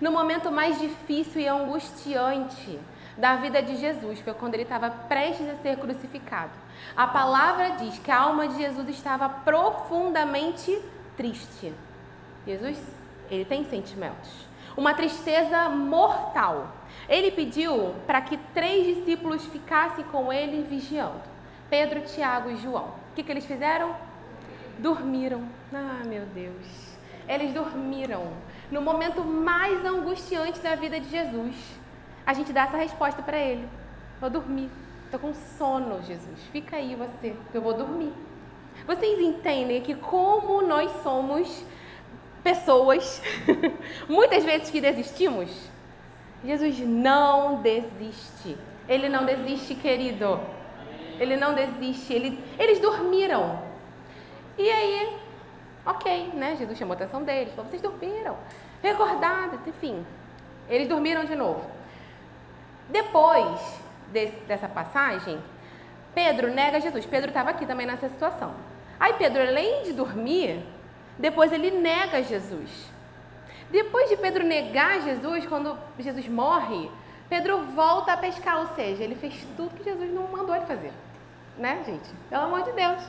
No 0.00 0.12
momento 0.12 0.50
mais 0.50 0.78
difícil 0.78 1.40
e 1.40 1.48
angustiante 1.48 2.78
da 3.16 3.36
vida 3.36 3.62
de 3.62 3.76
Jesus 3.76 4.20
foi 4.20 4.34
quando 4.34 4.54
ele 4.54 4.64
estava 4.64 4.90
prestes 4.90 5.48
a 5.48 5.56
ser 5.56 5.76
crucificado. 5.78 6.52
A 6.94 7.06
palavra 7.06 7.70
diz 7.70 7.98
que 7.98 8.10
a 8.10 8.20
alma 8.20 8.46
de 8.48 8.58
Jesus 8.58 8.88
estava 8.88 9.28
profundamente 9.28 10.78
triste. 11.16 11.72
Jesus, 12.46 12.78
ele 13.30 13.44
tem 13.44 13.64
sentimentos. 13.64 14.46
Uma 14.76 14.92
tristeza 14.92 15.68
mortal. 15.70 16.72
Ele 17.08 17.30
pediu 17.30 17.94
para 18.06 18.20
que 18.20 18.36
três 18.52 18.96
discípulos 18.96 19.44
ficassem 19.46 20.04
com 20.04 20.30
ele 20.30 20.62
vigiando: 20.62 21.22
Pedro, 21.70 22.02
Tiago 22.02 22.50
e 22.50 22.56
João. 22.56 22.88
O 23.10 23.14
que, 23.14 23.22
que 23.22 23.32
eles 23.32 23.46
fizeram? 23.46 23.96
Dormiram. 24.78 25.48
Ah, 25.72 26.02
meu 26.04 26.26
Deus. 26.26 26.96
Eles 27.26 27.54
dormiram. 27.54 28.28
No 28.70 28.82
momento 28.82 29.24
mais 29.24 29.84
angustiante 29.84 30.60
da 30.60 30.74
vida 30.74 31.00
de 31.00 31.08
Jesus, 31.08 31.56
a 32.26 32.32
gente 32.32 32.52
dá 32.52 32.64
essa 32.64 32.76
resposta 32.76 33.22
para 33.22 33.38
ele: 33.38 33.66
Vou 34.20 34.28
dormir. 34.28 34.68
Estou 35.04 35.20
com 35.20 35.32
sono, 35.56 36.02
Jesus. 36.02 36.40
Fica 36.50 36.76
aí 36.76 36.96
você, 36.96 37.36
que 37.52 37.56
eu 37.56 37.62
vou 37.62 37.72
dormir. 37.72 38.12
Vocês 38.86 39.20
entendem 39.20 39.80
que 39.80 39.94
como 39.94 40.60
nós 40.62 40.90
somos 41.02 41.64
pessoas, 42.42 43.22
muitas 44.08 44.44
vezes 44.44 44.68
que 44.68 44.80
desistimos, 44.80 45.48
Jesus 46.44 46.80
não 46.80 47.62
desiste. 47.62 48.58
Ele 48.88 49.08
não 49.08 49.24
desiste, 49.24 49.74
querido. 49.74 50.40
Ele 51.18 51.36
não 51.36 51.54
desiste. 51.54 52.12
Ele, 52.12 52.44
eles 52.58 52.80
dormiram. 52.80 53.62
E 54.58 54.68
aí, 54.68 55.16
ok, 55.84 56.30
né? 56.34 56.56
Jesus 56.56 56.76
chamou 56.76 56.92
a 56.92 56.96
atenção 56.96 57.22
deles. 57.22 57.52
Falou, 57.54 57.70
vocês 57.70 57.82
dormiram. 57.82 58.36
Recordados, 58.82 59.60
enfim. 59.66 60.04
Eles 60.68 60.88
dormiram 60.88 61.24
de 61.24 61.34
novo. 61.34 61.76
Depois 62.88 63.60
desse, 64.12 64.36
dessa 64.46 64.68
passagem, 64.68 65.38
Pedro 66.14 66.48
nega 66.48 66.80
Jesus. 66.80 67.04
Pedro 67.06 67.28
estava 67.28 67.50
aqui 67.50 67.66
também 67.66 67.86
nessa 67.86 68.08
situação. 68.08 68.54
Aí 68.98 69.14
Pedro, 69.14 69.42
além 69.42 69.82
de 69.82 69.92
dormir, 69.92 70.64
depois 71.18 71.52
ele 71.52 71.70
nega 71.70 72.22
Jesus. 72.22 72.90
Depois 73.70 74.08
de 74.08 74.16
Pedro 74.16 74.44
negar 74.44 75.00
Jesus, 75.02 75.44
quando 75.46 75.76
Jesus 75.98 76.28
morre, 76.28 76.90
Pedro 77.28 77.58
volta 77.74 78.12
a 78.12 78.16
pescar, 78.16 78.60
ou 78.60 78.74
seja, 78.74 79.02
ele 79.02 79.16
fez 79.16 79.46
tudo 79.56 79.74
que 79.74 79.84
Jesus 79.84 80.12
não 80.12 80.28
mandou 80.28 80.54
ele 80.54 80.66
fazer. 80.66 80.92
Né, 81.58 81.82
gente? 81.84 82.08
Pelo 82.30 82.44
amor 82.44 82.62
de 82.62 82.72
Deus. 82.72 83.02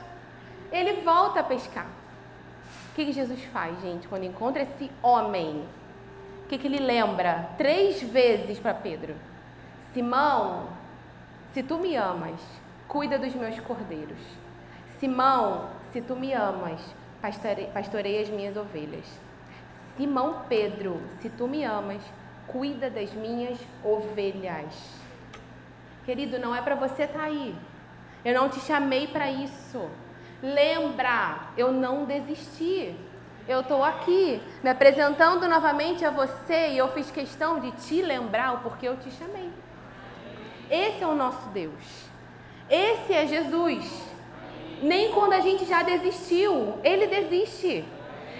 Ele 0.72 1.00
volta 1.02 1.40
a 1.40 1.44
pescar. 1.44 1.86
O 2.90 2.94
que, 2.94 3.06
que 3.06 3.12
Jesus 3.12 3.42
faz, 3.44 3.80
gente, 3.80 4.08
quando 4.08 4.24
encontra 4.24 4.62
esse 4.62 4.90
homem? 5.02 5.64
O 6.44 6.48
que, 6.48 6.58
que 6.58 6.66
ele 6.66 6.80
lembra? 6.80 7.50
Três 7.56 8.02
vezes 8.02 8.58
para 8.58 8.74
Pedro: 8.74 9.14
Simão, 9.98 10.68
se 11.52 11.60
tu 11.60 11.76
me 11.76 11.96
amas, 11.96 12.40
cuida 12.86 13.18
dos 13.18 13.34
meus 13.34 13.58
cordeiros. 13.58 14.20
Simão, 15.00 15.70
se 15.92 16.00
tu 16.00 16.14
me 16.14 16.32
amas, 16.32 16.80
pastorei 17.74 18.22
as 18.22 18.28
minhas 18.28 18.56
ovelhas. 18.56 19.04
Simão 19.96 20.44
Pedro, 20.48 21.02
se 21.20 21.28
tu 21.28 21.48
me 21.48 21.64
amas, 21.64 22.00
cuida 22.46 22.88
das 22.88 23.12
minhas 23.12 23.58
ovelhas. 23.82 24.72
Querido, 26.04 26.38
não 26.38 26.54
é 26.54 26.62
para 26.62 26.76
você 26.76 27.02
estar 27.02 27.18
tá 27.18 27.24
aí. 27.24 27.52
Eu 28.24 28.34
não 28.34 28.48
te 28.48 28.60
chamei 28.60 29.08
para 29.08 29.28
isso. 29.28 29.90
Lembra, 30.40 31.48
eu 31.56 31.72
não 31.72 32.04
desisti. 32.04 32.94
Eu 33.48 33.62
estou 33.62 33.82
aqui 33.82 34.40
me 34.62 34.70
apresentando 34.70 35.48
novamente 35.48 36.04
a 36.04 36.10
você 36.12 36.68
e 36.68 36.78
eu 36.78 36.86
fiz 36.92 37.10
questão 37.10 37.58
de 37.58 37.72
te 37.72 38.00
lembrar 38.00 38.54
o 38.54 38.58
porquê 38.60 38.86
eu 38.86 38.96
te 38.96 39.10
chamei. 39.10 39.50
Esse 40.70 41.02
é 41.02 41.06
o 41.06 41.14
nosso 41.14 41.48
Deus. 41.48 42.08
Esse 42.68 43.12
é 43.12 43.26
Jesus. 43.26 44.08
Nem 44.82 45.10
quando 45.12 45.32
a 45.32 45.40
gente 45.40 45.64
já 45.64 45.82
desistiu, 45.82 46.78
ele 46.84 47.06
desiste. 47.06 47.84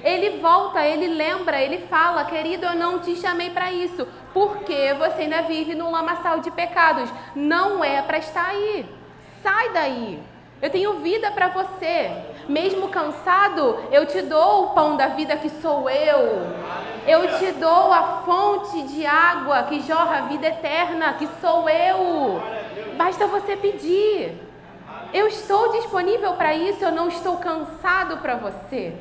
Ele 0.04 0.38
volta, 0.38 0.84
ele 0.86 1.08
lembra, 1.08 1.60
ele 1.60 1.78
fala: 1.86 2.24
Querido, 2.24 2.66
eu 2.66 2.76
não 2.76 3.00
te 3.00 3.16
chamei 3.16 3.50
para 3.50 3.72
isso, 3.72 4.06
porque 4.32 4.94
você 4.94 5.22
ainda 5.22 5.42
vive 5.42 5.74
no 5.74 5.90
lamaçal 5.90 6.40
de 6.40 6.50
pecados. 6.50 7.10
Não 7.34 7.82
é 7.82 8.00
para 8.02 8.18
estar 8.18 8.46
aí. 8.46 8.86
Sai 9.42 9.72
daí. 9.72 10.22
Eu 10.60 10.70
tenho 10.70 11.00
vida 11.00 11.30
para 11.30 11.48
você. 11.48 12.10
Mesmo 12.48 12.88
cansado, 12.88 13.78
eu 13.92 14.06
te 14.06 14.22
dou 14.22 14.64
o 14.64 14.70
pão 14.70 14.96
da 14.96 15.08
vida 15.08 15.36
que 15.36 15.48
sou 15.48 15.88
eu. 15.88 16.46
Eu 17.06 17.38
te 17.38 17.52
dou 17.52 17.92
a 17.92 18.22
fonte 18.24 18.82
de 18.82 19.06
água 19.06 19.62
que 19.64 19.80
jorra 19.80 20.18
a 20.18 20.22
vida 20.22 20.48
eterna, 20.48 21.14
que 21.14 21.28
sou 21.40 21.68
eu. 21.68 22.42
Basta 22.96 23.26
você 23.26 23.56
pedir. 23.56 24.36
Eu 25.14 25.28
estou 25.28 25.72
disponível 25.72 26.34
para 26.34 26.54
isso, 26.54 26.84
eu 26.84 26.92
não 26.92 27.08
estou 27.08 27.36
cansado 27.36 28.18
para 28.18 28.34
você. 28.34 28.94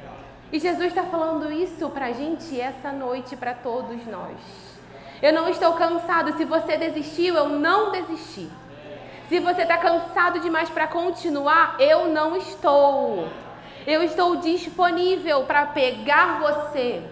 E 0.52 0.60
Jesus 0.60 0.88
está 0.88 1.04
falando 1.04 1.52
isso 1.52 1.90
para 1.90 2.06
a 2.06 2.12
gente 2.14 2.60
essa 2.60 2.92
noite, 2.92 3.36
para 3.36 3.54
todos 3.54 4.06
nós. 4.06 4.38
Eu 5.22 5.34
não 5.34 5.50
estou 5.50 5.74
cansado. 5.74 6.38
Se 6.38 6.46
você 6.46 6.78
desistiu, 6.78 7.36
eu 7.36 7.50
não 7.50 7.92
desisti. 7.92 8.48
Se 9.28 9.42
você 9.42 9.64
está 9.64 9.78
cansado 9.78 10.40
demais 10.40 10.70
para 10.70 10.88
continuar, 10.88 11.76
eu 11.80 12.08
não 12.08 12.38
estou. 12.38 13.28
Eu 13.86 14.02
estou 14.02 14.38
disponível 14.38 15.44
para 15.44 15.66
pegar 15.66 16.40
você. 16.40 17.04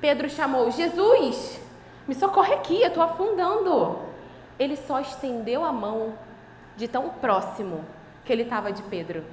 Pedro 0.00 0.30
chamou 0.30 0.70
Jesus, 0.70 1.60
me 2.06 2.14
socorre 2.14 2.54
aqui, 2.54 2.80
eu 2.80 2.88
estou 2.88 3.02
afundando. 3.02 3.98
Ele 4.56 4.76
só 4.76 5.00
estendeu 5.00 5.64
a 5.64 5.72
mão 5.72 6.14
de 6.76 6.86
tão 6.86 7.08
próximo 7.08 7.84
que 8.24 8.32
ele 8.32 8.42
estava 8.42 8.70
de 8.70 8.82
Pedro, 8.82 9.24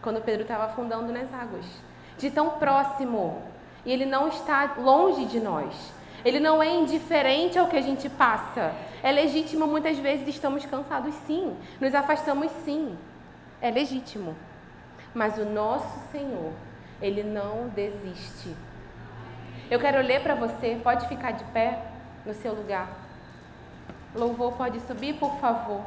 quando 0.00 0.22
Pedro 0.22 0.42
estava 0.42 0.64
afundando 0.64 1.12
nas 1.12 1.32
águas, 1.34 1.66
de 2.18 2.30
tão 2.30 2.50
próximo. 2.50 3.42
E 3.84 3.92
ele 3.92 4.06
não 4.06 4.28
está 4.28 4.74
longe 4.78 5.24
de 5.24 5.40
nós. 5.40 5.92
Ele 6.24 6.38
não 6.38 6.62
é 6.62 6.70
indiferente 6.74 7.58
ao 7.58 7.66
que 7.66 7.76
a 7.76 7.80
gente 7.80 8.08
passa. 8.08 8.72
É 9.02 9.10
legítimo, 9.10 9.66
muitas 9.66 9.98
vezes 9.98 10.28
estamos 10.28 10.64
cansados, 10.64 11.14
sim. 11.26 11.56
Nos 11.80 11.94
afastamos, 11.94 12.50
sim. 12.64 12.96
É 13.60 13.70
legítimo. 13.70 14.36
Mas 15.14 15.38
o 15.38 15.44
nosso 15.44 15.98
Senhor, 16.10 16.52
Ele 17.00 17.22
não 17.22 17.68
desiste. 17.68 18.54
Eu 19.70 19.80
quero 19.80 20.00
ler 20.00 20.22
para 20.22 20.34
você, 20.34 20.78
pode 20.82 21.08
ficar 21.08 21.32
de 21.32 21.44
pé 21.44 21.78
no 22.24 22.34
seu 22.34 22.54
lugar. 22.54 22.88
Louvor 24.14 24.52
pode 24.52 24.78
subir, 24.80 25.14
por 25.14 25.36
favor. 25.38 25.80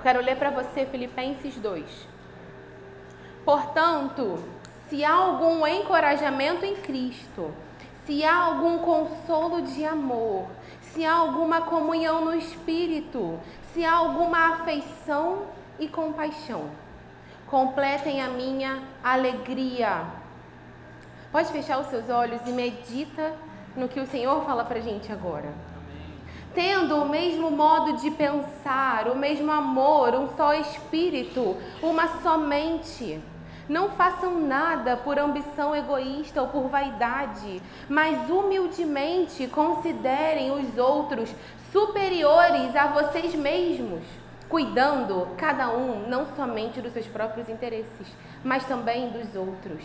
Eu 0.00 0.02
quero 0.02 0.22
ler 0.22 0.36
para 0.36 0.48
você 0.48 0.86
Filipenses 0.86 1.56
2. 1.56 1.84
Portanto, 3.44 4.42
se 4.88 5.04
há 5.04 5.12
algum 5.12 5.66
encorajamento 5.66 6.64
em 6.64 6.76
Cristo, 6.76 7.52
se 8.06 8.24
há 8.24 8.34
algum 8.34 8.78
consolo 8.78 9.60
de 9.60 9.84
amor, 9.84 10.46
se 10.80 11.04
há 11.04 11.12
alguma 11.12 11.60
comunhão 11.60 12.24
no 12.24 12.34
Espírito, 12.34 13.38
se 13.74 13.84
há 13.84 13.92
alguma 13.92 14.54
afeição 14.54 15.42
e 15.78 15.86
compaixão, 15.86 16.70
completem 17.46 18.22
a 18.22 18.28
minha 18.30 18.82
alegria. 19.04 20.06
Pode 21.30 21.52
fechar 21.52 21.78
os 21.78 21.88
seus 21.88 22.08
olhos 22.08 22.40
e 22.46 22.52
medita 22.52 23.34
no 23.76 23.86
que 23.86 24.00
o 24.00 24.06
Senhor 24.06 24.46
fala 24.46 24.64
para 24.64 24.80
gente 24.80 25.12
agora 25.12 25.69
tendo 26.54 26.96
o 26.96 27.08
mesmo 27.08 27.50
modo 27.50 27.94
de 27.98 28.10
pensar, 28.10 29.08
o 29.08 29.16
mesmo 29.16 29.50
amor, 29.50 30.14
um 30.14 30.28
só 30.36 30.54
espírito, 30.54 31.56
uma 31.82 32.20
só 32.22 32.36
mente. 32.38 33.20
Não 33.68 33.90
façam 33.90 34.40
nada 34.40 34.96
por 34.96 35.16
ambição 35.16 35.76
egoísta 35.76 36.42
ou 36.42 36.48
por 36.48 36.68
vaidade, 36.68 37.62
mas 37.88 38.28
humildemente 38.28 39.46
considerem 39.46 40.50
os 40.50 40.76
outros 40.76 41.32
superiores 41.70 42.74
a 42.74 42.88
vocês 42.88 43.32
mesmos, 43.36 44.02
cuidando 44.48 45.28
cada 45.36 45.70
um 45.70 46.08
não 46.08 46.26
somente 46.34 46.80
dos 46.80 46.92
seus 46.92 47.06
próprios 47.06 47.48
interesses, 47.48 48.08
mas 48.42 48.64
também 48.64 49.10
dos 49.10 49.36
outros. 49.36 49.84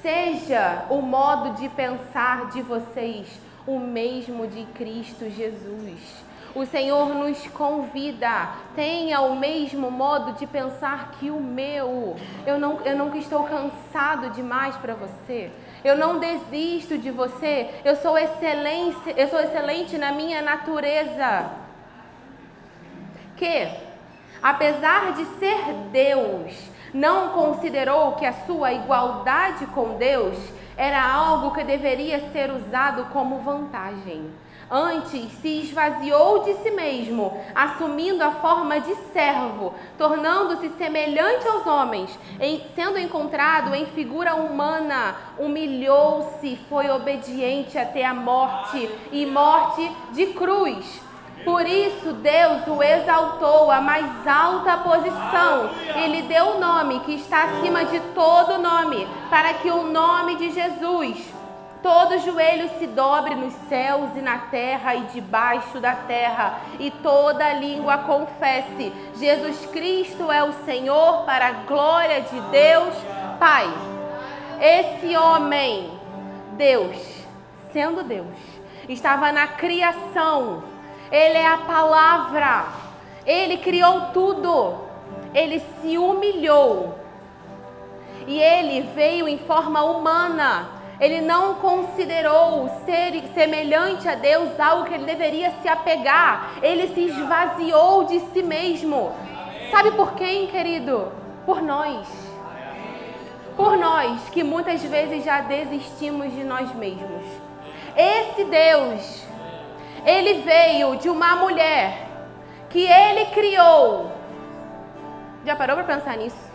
Seja 0.00 0.86
o 0.88 1.00
modo 1.00 1.60
de 1.60 1.68
pensar 1.68 2.48
de 2.50 2.62
vocês 2.62 3.40
o 3.66 3.78
mesmo 3.78 4.46
de 4.46 4.64
Cristo 4.74 5.28
Jesus. 5.30 6.22
O 6.54 6.66
Senhor 6.66 7.14
nos 7.14 7.46
convida, 7.48 8.50
tenha 8.74 9.22
o 9.22 9.34
mesmo 9.34 9.90
modo 9.90 10.32
de 10.34 10.46
pensar 10.46 11.12
que 11.12 11.30
o 11.30 11.40
meu. 11.40 12.14
Eu 12.46 12.58
não, 12.58 12.80
eu 12.82 12.94
não 12.94 13.14
estou 13.16 13.44
cansado 13.44 14.30
demais 14.30 14.76
para 14.76 14.94
você. 14.94 15.50
Eu 15.82 15.96
não 15.96 16.18
desisto 16.18 16.98
de 16.98 17.10
você. 17.10 17.70
Eu 17.82 17.96
sou 17.96 18.18
excelente, 18.18 19.14
eu 19.16 19.28
sou 19.28 19.40
excelente 19.40 19.96
na 19.96 20.12
minha 20.12 20.42
natureza. 20.42 21.50
Que, 23.34 23.68
apesar 24.42 25.14
de 25.14 25.24
ser 25.38 25.72
Deus, 25.90 26.52
não 26.92 27.30
considerou 27.30 28.12
que 28.12 28.26
a 28.26 28.32
sua 28.44 28.74
igualdade 28.74 29.64
com 29.66 29.96
Deus 29.96 30.36
era 30.76 31.02
algo 31.02 31.52
que 31.52 31.64
deveria 31.64 32.30
ser 32.30 32.50
usado 32.50 33.06
como 33.12 33.38
vantagem. 33.40 34.30
Antes 34.70 35.30
se 35.42 35.60
esvaziou 35.60 36.44
de 36.44 36.54
si 36.62 36.70
mesmo, 36.70 37.38
assumindo 37.54 38.24
a 38.24 38.30
forma 38.30 38.80
de 38.80 38.94
servo, 39.12 39.74
tornando-se 39.98 40.70
semelhante 40.78 41.46
aos 41.46 41.66
homens, 41.66 42.18
em, 42.40 42.62
sendo 42.74 42.98
encontrado 42.98 43.74
em 43.74 43.84
figura 43.86 44.34
humana, 44.34 45.14
humilhou-se, 45.38 46.58
foi 46.70 46.88
obediente 46.88 47.76
até 47.76 48.06
a 48.06 48.14
morte 48.14 48.88
e 49.12 49.26
morte 49.26 49.92
de 50.12 50.28
cruz. 50.28 51.11
Por 51.44 51.66
isso 51.66 52.12
Deus 52.12 52.66
o 52.66 52.82
exaltou 52.82 53.70
à 53.70 53.80
mais 53.80 54.26
alta 54.26 54.76
posição 54.78 55.70
e 55.96 56.06
lhe 56.06 56.22
deu 56.22 56.56
o 56.56 56.60
nome 56.60 57.00
que 57.00 57.14
está 57.14 57.44
acima 57.44 57.84
de 57.84 57.98
todo 58.14 58.58
nome, 58.58 59.06
para 59.28 59.54
que 59.54 59.70
o 59.70 59.84
nome 59.84 60.36
de 60.36 60.50
Jesus 60.50 61.42
todo 61.82 62.18
joelho 62.20 62.70
se 62.78 62.86
dobre 62.86 63.34
nos 63.34 63.52
céus 63.68 64.10
e 64.16 64.22
na 64.22 64.38
terra 64.38 64.94
e 64.94 65.00
debaixo 65.06 65.80
da 65.80 65.94
terra, 65.94 66.60
e 66.78 66.90
toda 66.90 67.52
língua 67.54 67.98
confesse: 67.98 68.92
Jesus 69.16 69.66
Cristo 69.66 70.30
é 70.30 70.42
o 70.44 70.52
Senhor, 70.64 71.24
para 71.24 71.48
a 71.48 71.52
glória 71.52 72.20
de 72.20 72.40
Deus 72.52 72.94
Pai. 73.38 73.68
Esse 74.60 75.16
homem, 75.16 75.90
Deus, 76.52 76.96
sendo 77.72 78.04
Deus, 78.04 78.36
estava 78.88 79.32
na 79.32 79.48
criação, 79.48 80.62
ele 81.12 81.38
é 81.38 81.46
a 81.46 81.58
palavra, 81.58 82.64
ele 83.24 83.58
criou 83.58 84.06
tudo, 84.12 84.80
ele 85.32 85.60
se 85.80 85.96
humilhou. 85.96 86.98
E 88.26 88.40
ele 88.40 88.88
veio 88.94 89.28
em 89.28 89.38
forma 89.38 89.84
humana 89.84 90.82
ele 91.02 91.20
não 91.20 91.54
considerou 91.54 92.68
ser 92.84 93.24
semelhante 93.34 94.08
a 94.08 94.14
Deus 94.14 94.58
algo 94.60 94.84
que 94.84 94.94
ele 94.94 95.04
deveria 95.04 95.50
se 95.60 95.66
apegar. 95.66 96.52
Ele 96.62 96.94
se 96.94 97.00
esvaziou 97.00 98.04
de 98.04 98.20
si 98.32 98.40
mesmo. 98.40 99.12
Sabe 99.72 99.90
por 99.90 100.14
quem, 100.14 100.46
querido? 100.46 101.10
Por 101.44 101.60
nós. 101.60 102.06
Por 103.56 103.76
nós 103.76 104.28
que 104.30 104.44
muitas 104.44 104.80
vezes 104.84 105.24
já 105.24 105.40
desistimos 105.40 106.32
de 106.32 106.44
nós 106.44 106.72
mesmos. 106.76 107.24
Esse 107.96 108.44
Deus, 108.44 109.24
ele 110.04 110.42
veio 110.42 110.96
de 110.96 111.08
uma 111.08 111.36
mulher 111.36 112.08
que 112.68 112.84
ele 112.84 113.26
criou. 113.26 114.10
Já 115.44 115.54
parou 115.54 115.76
para 115.76 115.84
pensar 115.96 116.16
nisso? 116.16 116.52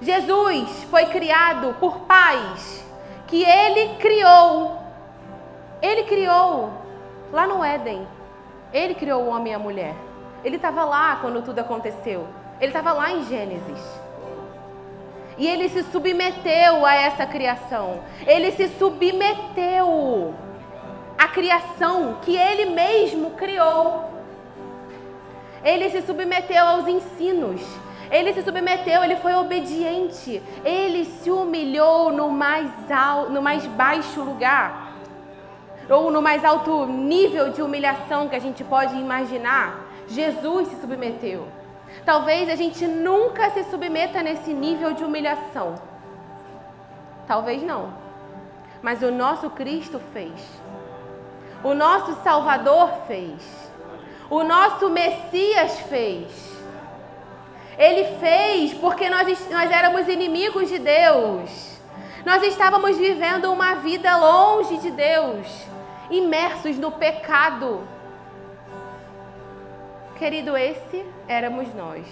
Jesus 0.00 0.84
foi 0.84 1.06
criado 1.06 1.74
por 1.80 2.00
pais 2.00 2.84
que 3.26 3.42
ele 3.44 3.96
criou. 3.96 4.78
Ele 5.82 6.04
criou 6.04 6.72
lá 7.32 7.46
no 7.46 7.64
Éden. 7.64 8.06
Ele 8.72 8.94
criou 8.94 9.22
o 9.22 9.28
homem 9.28 9.52
e 9.52 9.56
a 9.56 9.58
mulher. 9.58 9.94
Ele 10.44 10.56
estava 10.56 10.84
lá 10.84 11.18
quando 11.20 11.42
tudo 11.42 11.58
aconteceu. 11.58 12.26
Ele 12.60 12.68
estava 12.68 12.92
lá 12.92 13.12
em 13.12 13.24
Gênesis. 13.24 14.00
E 15.36 15.46
ele 15.46 15.68
se 15.68 15.84
submeteu 15.84 16.84
a 16.84 16.94
essa 16.94 17.24
criação. 17.26 18.00
Ele 18.26 18.50
se 18.52 18.68
submeteu 18.68 20.34
à 21.18 21.26
criação 21.26 22.18
que 22.22 22.36
ele 22.36 22.66
mesmo 22.66 23.32
criou. 23.32 24.08
Ele 25.64 25.90
se 25.90 26.00
submeteu 26.02 26.64
aos 26.64 26.86
ensinos. 26.86 27.60
Ele 28.10 28.32
se 28.32 28.42
submeteu, 28.42 29.02
ele 29.02 29.16
foi 29.16 29.34
obediente. 29.34 30.40
Ele 30.64 31.04
se 31.04 31.30
humilhou 31.30 32.12
no 32.12 32.30
mais 32.30 32.70
alto, 32.90 33.32
no 33.32 33.42
mais 33.42 33.66
baixo 33.66 34.22
lugar. 34.22 34.94
Ou 35.90 36.10
no 36.10 36.22
mais 36.22 36.44
alto 36.44 36.86
nível 36.86 37.50
de 37.50 37.60
humilhação 37.60 38.28
que 38.28 38.36
a 38.36 38.40
gente 38.40 38.62
pode 38.62 38.94
imaginar. 38.94 39.80
Jesus 40.06 40.68
se 40.68 40.80
submeteu. 40.80 41.48
Talvez 42.04 42.48
a 42.48 42.54
gente 42.54 42.86
nunca 42.86 43.50
se 43.50 43.64
submeta 43.64 44.22
nesse 44.22 44.52
nível 44.52 44.92
de 44.92 45.02
humilhação. 45.04 45.74
Talvez 47.26 47.62
não. 47.62 47.92
Mas 48.80 49.02
o 49.02 49.10
nosso 49.10 49.50
Cristo 49.50 50.00
fez. 50.12 50.40
O 51.62 51.74
nosso 51.74 52.14
Salvador 52.22 52.90
fez. 53.06 53.70
O 54.30 54.42
nosso 54.42 54.90
Messias 54.90 55.80
fez. 55.80 56.56
Ele 57.76 58.16
fez 58.18 58.74
porque 58.74 59.08
nós, 59.08 59.50
nós 59.50 59.70
éramos 59.70 60.08
inimigos 60.08 60.68
de 60.68 60.78
Deus. 60.78 61.78
Nós 62.24 62.42
estávamos 62.42 62.96
vivendo 62.96 63.52
uma 63.52 63.76
vida 63.76 64.16
longe 64.16 64.76
de 64.78 64.90
Deus, 64.90 65.46
imersos 66.10 66.76
no 66.76 66.90
pecado. 66.90 67.86
Querido, 70.16 70.56
esse 70.56 71.06
éramos 71.28 71.72
nós. 71.74 72.06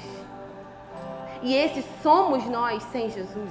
E 1.42 1.54
esse 1.54 1.84
somos 2.02 2.46
nós 2.46 2.82
sem 2.84 3.10
Jesus. 3.10 3.50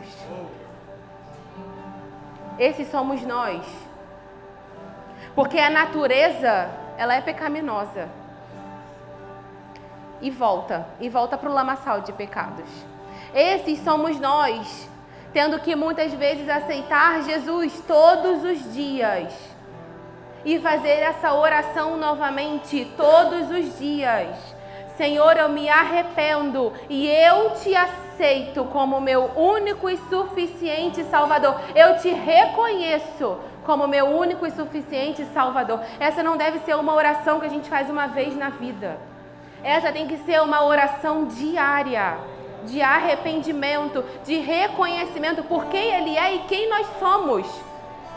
Esse 2.57 2.85
somos 2.85 3.21
nós. 3.21 3.65
Porque 5.35 5.59
a 5.59 5.69
natureza, 5.69 6.69
ela 6.97 7.13
é 7.13 7.21
pecaminosa 7.21 8.07
e 10.21 10.31
volta, 10.31 10.87
e 10.99 11.09
volta 11.09 11.37
para 11.37 11.49
o 11.49 11.53
lamaçal 11.53 12.01
de 12.01 12.13
pecados. 12.13 12.69
Esses 13.33 13.83
somos 13.83 14.17
nós, 14.17 14.89
tendo 15.33 15.59
que 15.59 15.75
muitas 15.75 16.13
vezes 16.13 16.47
aceitar 16.47 17.21
Jesus 17.23 17.83
todos 17.85 18.43
os 18.45 18.73
dias 18.73 19.33
e 20.45 20.57
fazer 20.59 21.01
essa 21.01 21.33
oração 21.33 21.97
novamente 21.97 22.89
todos 22.95 23.51
os 23.51 23.77
dias. 23.77 24.37
Senhor, 24.95 25.35
eu 25.35 25.49
me 25.49 25.67
arrependo 25.67 26.71
e 26.89 27.07
eu 27.07 27.49
te 27.55 27.75
aceito 27.75 28.63
como 28.65 29.01
meu 29.01 29.25
único 29.35 29.89
e 29.89 29.97
suficiente 30.09 31.03
Salvador. 31.03 31.59
Eu 31.75 31.97
te 31.97 32.09
reconheço 32.09 33.37
como 33.65 33.87
meu 33.87 34.05
único 34.05 34.45
e 34.45 34.51
suficiente 34.51 35.25
Salvador. 35.33 35.81
Essa 35.99 36.23
não 36.23 36.37
deve 36.37 36.59
ser 36.59 36.75
uma 36.75 36.93
oração 36.93 37.39
que 37.39 37.45
a 37.45 37.49
gente 37.49 37.69
faz 37.69 37.89
uma 37.89 38.07
vez 38.07 38.35
na 38.35 38.49
vida. 38.49 38.97
Essa 39.63 39.91
tem 39.91 40.07
que 40.07 40.17
ser 40.19 40.41
uma 40.41 40.63
oração 40.63 41.25
diária, 41.25 42.17
de 42.65 42.81
arrependimento, 42.81 44.03
de 44.23 44.37
reconhecimento 44.39 45.43
por 45.43 45.65
quem 45.65 45.93
Ele 45.93 46.17
é 46.17 46.35
e 46.35 46.39
quem 46.39 46.69
nós 46.69 46.87
somos. 46.99 47.47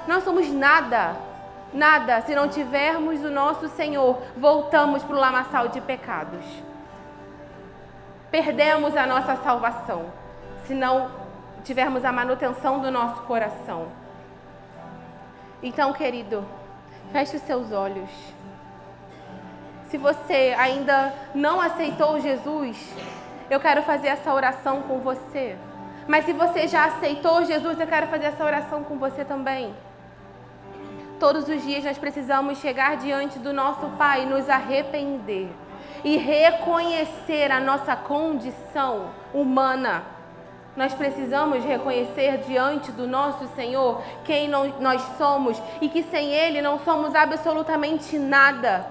Nós 0.06 0.24
somos 0.24 0.50
nada, 0.50 1.16
nada 1.72 2.20
se 2.22 2.34
não 2.34 2.48
tivermos 2.48 3.22
o 3.24 3.30
nosso 3.30 3.68
Senhor. 3.68 4.18
Voltamos 4.36 5.02
para 5.02 5.16
o 5.16 5.18
lamaçal 5.18 5.68
de 5.68 5.80
pecados. 5.80 6.44
Perdemos 8.30 8.94
a 8.96 9.06
nossa 9.06 9.36
salvação 9.36 10.06
se 10.66 10.74
não 10.74 11.10
tivermos 11.64 12.04
a 12.04 12.12
manutenção 12.12 12.80
do 12.80 12.90
nosso 12.90 13.22
coração. 13.22 13.88
Então, 15.62 15.92
querido, 15.92 16.44
feche 17.12 17.36
os 17.36 17.42
seus 17.42 17.72
olhos. 17.72 18.10
Se 19.88 19.96
você 19.96 20.54
ainda 20.58 21.12
não 21.34 21.60
aceitou 21.60 22.20
Jesus, 22.20 22.94
eu 23.50 23.58
quero 23.58 23.82
fazer 23.82 24.08
essa 24.08 24.32
oração 24.32 24.82
com 24.82 25.00
você. 25.00 25.56
Mas 26.06 26.24
se 26.24 26.32
você 26.32 26.68
já 26.68 26.84
aceitou 26.84 27.44
Jesus, 27.44 27.80
eu 27.80 27.86
quero 27.86 28.06
fazer 28.06 28.26
essa 28.26 28.44
oração 28.44 28.84
com 28.84 28.98
você 28.98 29.24
também. 29.24 29.74
Todos 31.18 31.48
os 31.48 31.62
dias 31.62 31.82
nós 31.84 31.98
precisamos 31.98 32.58
chegar 32.58 32.96
diante 32.96 33.38
do 33.38 33.52
nosso 33.52 33.88
Pai, 33.98 34.24
nos 34.24 34.48
arrepender 34.48 35.50
e 36.04 36.16
reconhecer 36.16 37.50
a 37.50 37.58
nossa 37.58 37.96
condição 37.96 39.10
humana. 39.34 40.17
Nós 40.78 40.94
precisamos 40.94 41.64
reconhecer 41.64 42.38
diante 42.46 42.92
do 42.92 43.04
nosso 43.04 43.48
Senhor 43.56 44.00
quem 44.24 44.46
nós 44.46 45.02
somos 45.18 45.60
e 45.80 45.88
que 45.88 46.04
sem 46.04 46.32
Ele 46.32 46.62
não 46.62 46.78
somos 46.84 47.16
absolutamente 47.16 48.16
nada. 48.16 48.86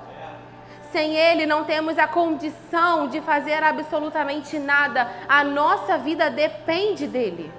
Sem 0.91 1.15
Ele 1.15 1.45
não 1.45 1.63
temos 1.63 1.97
a 1.97 2.05
condição 2.05 3.07
de 3.07 3.21
fazer 3.21 3.63
absolutamente 3.63 4.59
nada. 4.59 5.09
A 5.29 5.45
nossa 5.45 5.97
vida 5.97 6.29
depende 6.29 7.07
dEle. 7.07 7.49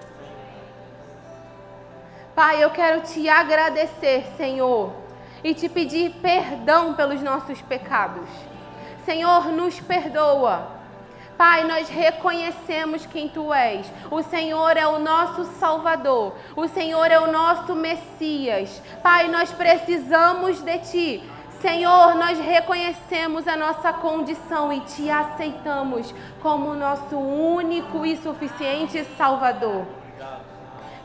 Pai, 2.35 2.63
eu 2.63 2.69
quero 2.69 3.01
te 3.01 3.31
agradecer, 3.31 4.27
Senhor. 4.37 4.93
e 5.43 5.55
te 5.55 5.71
pedir 5.71 6.11
perdão 6.21 6.93
pelos 6.93 7.23
nossos 7.23 7.63
pecados. 7.63 8.29
Senhor, 9.07 9.47
nos 9.53 9.81
perdoa. 9.81 10.78
Pai, 11.39 11.63
nós 11.63 11.89
reconhecemos 11.89 13.07
quem 13.07 13.29
tu 13.29 13.55
és. 13.55 13.87
O 14.11 14.23
Senhor 14.25 14.77
é 14.77 14.89
o 14.89 14.99
nosso 14.99 15.45
Salvador. 15.45 16.35
O 16.57 16.67
Senhor 16.67 17.09
é 17.13 17.21
o 17.21 17.31
nosso 17.31 17.77
Messias. 17.77 18.83
Pai, 19.05 19.29
nós 19.29 19.53
precisamos 19.53 20.61
de 20.61 20.79
ti. 20.79 21.31
Senhor, 21.61 22.17
nós 22.17 22.41
reconhecemos 22.41 23.47
a 23.47 23.57
nossa 23.57 23.93
condição 23.93 24.73
e 24.73 24.81
te 24.81 25.09
aceitamos 25.09 26.13
como 26.43 26.75
nosso 26.75 27.17
único 27.17 28.05
e 28.05 28.17
suficiente 28.17 29.05
Salvador. 29.17 29.87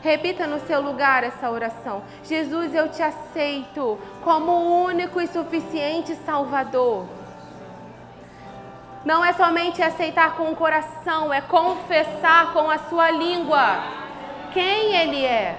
Repita 0.02 0.48
no 0.48 0.58
seu 0.66 0.80
lugar 0.80 1.22
essa 1.22 1.48
oração. 1.48 2.02
Jesus, 2.24 2.74
eu 2.74 2.88
te 2.88 3.02
aceito 3.02 3.96
como 4.24 4.50
o 4.50 4.84
único 4.84 5.20
e 5.20 5.28
suficiente 5.28 6.16
Salvador. 6.26 7.06
Não 9.04 9.22
é 9.22 9.32
somente 9.34 9.82
aceitar 9.82 10.34
com 10.34 10.50
o 10.50 10.56
coração, 10.56 11.32
é 11.32 11.40
confessar 11.40 12.52
com 12.52 12.70
a 12.70 12.78
sua 12.78 13.10
língua 13.10 13.82
quem 14.52 14.94
Ele 14.94 15.24
é. 15.24 15.58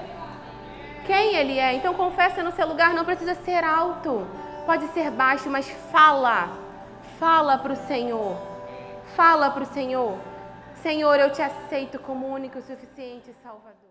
Quem 1.06 1.36
Ele 1.36 1.60
é. 1.60 1.74
Então 1.74 1.94
confessa 1.94 2.42
no 2.42 2.52
seu 2.52 2.68
lugar, 2.68 2.94
não 2.94 3.06
precisa 3.06 3.36
ser 3.36 3.64
alto, 3.64 4.26
pode 4.66 4.88
ser 4.88 5.12
baixo, 5.12 5.50
mas 5.50 5.70
fala. 5.92 6.50
Fala 7.20 7.58
para 7.58 7.74
o 7.74 7.76
Senhor. 7.76 8.36
Fala 9.16 9.52
para 9.52 9.64
o 9.64 9.68
Senhor. 9.68 10.18
Senhor, 10.82 11.20
eu 11.20 11.32
te 11.32 11.42
aceito 11.42 12.00
como 12.00 12.28
único 12.28 12.58
e 12.58 12.62
suficiente 12.62 13.32
Salvador. 13.44 13.85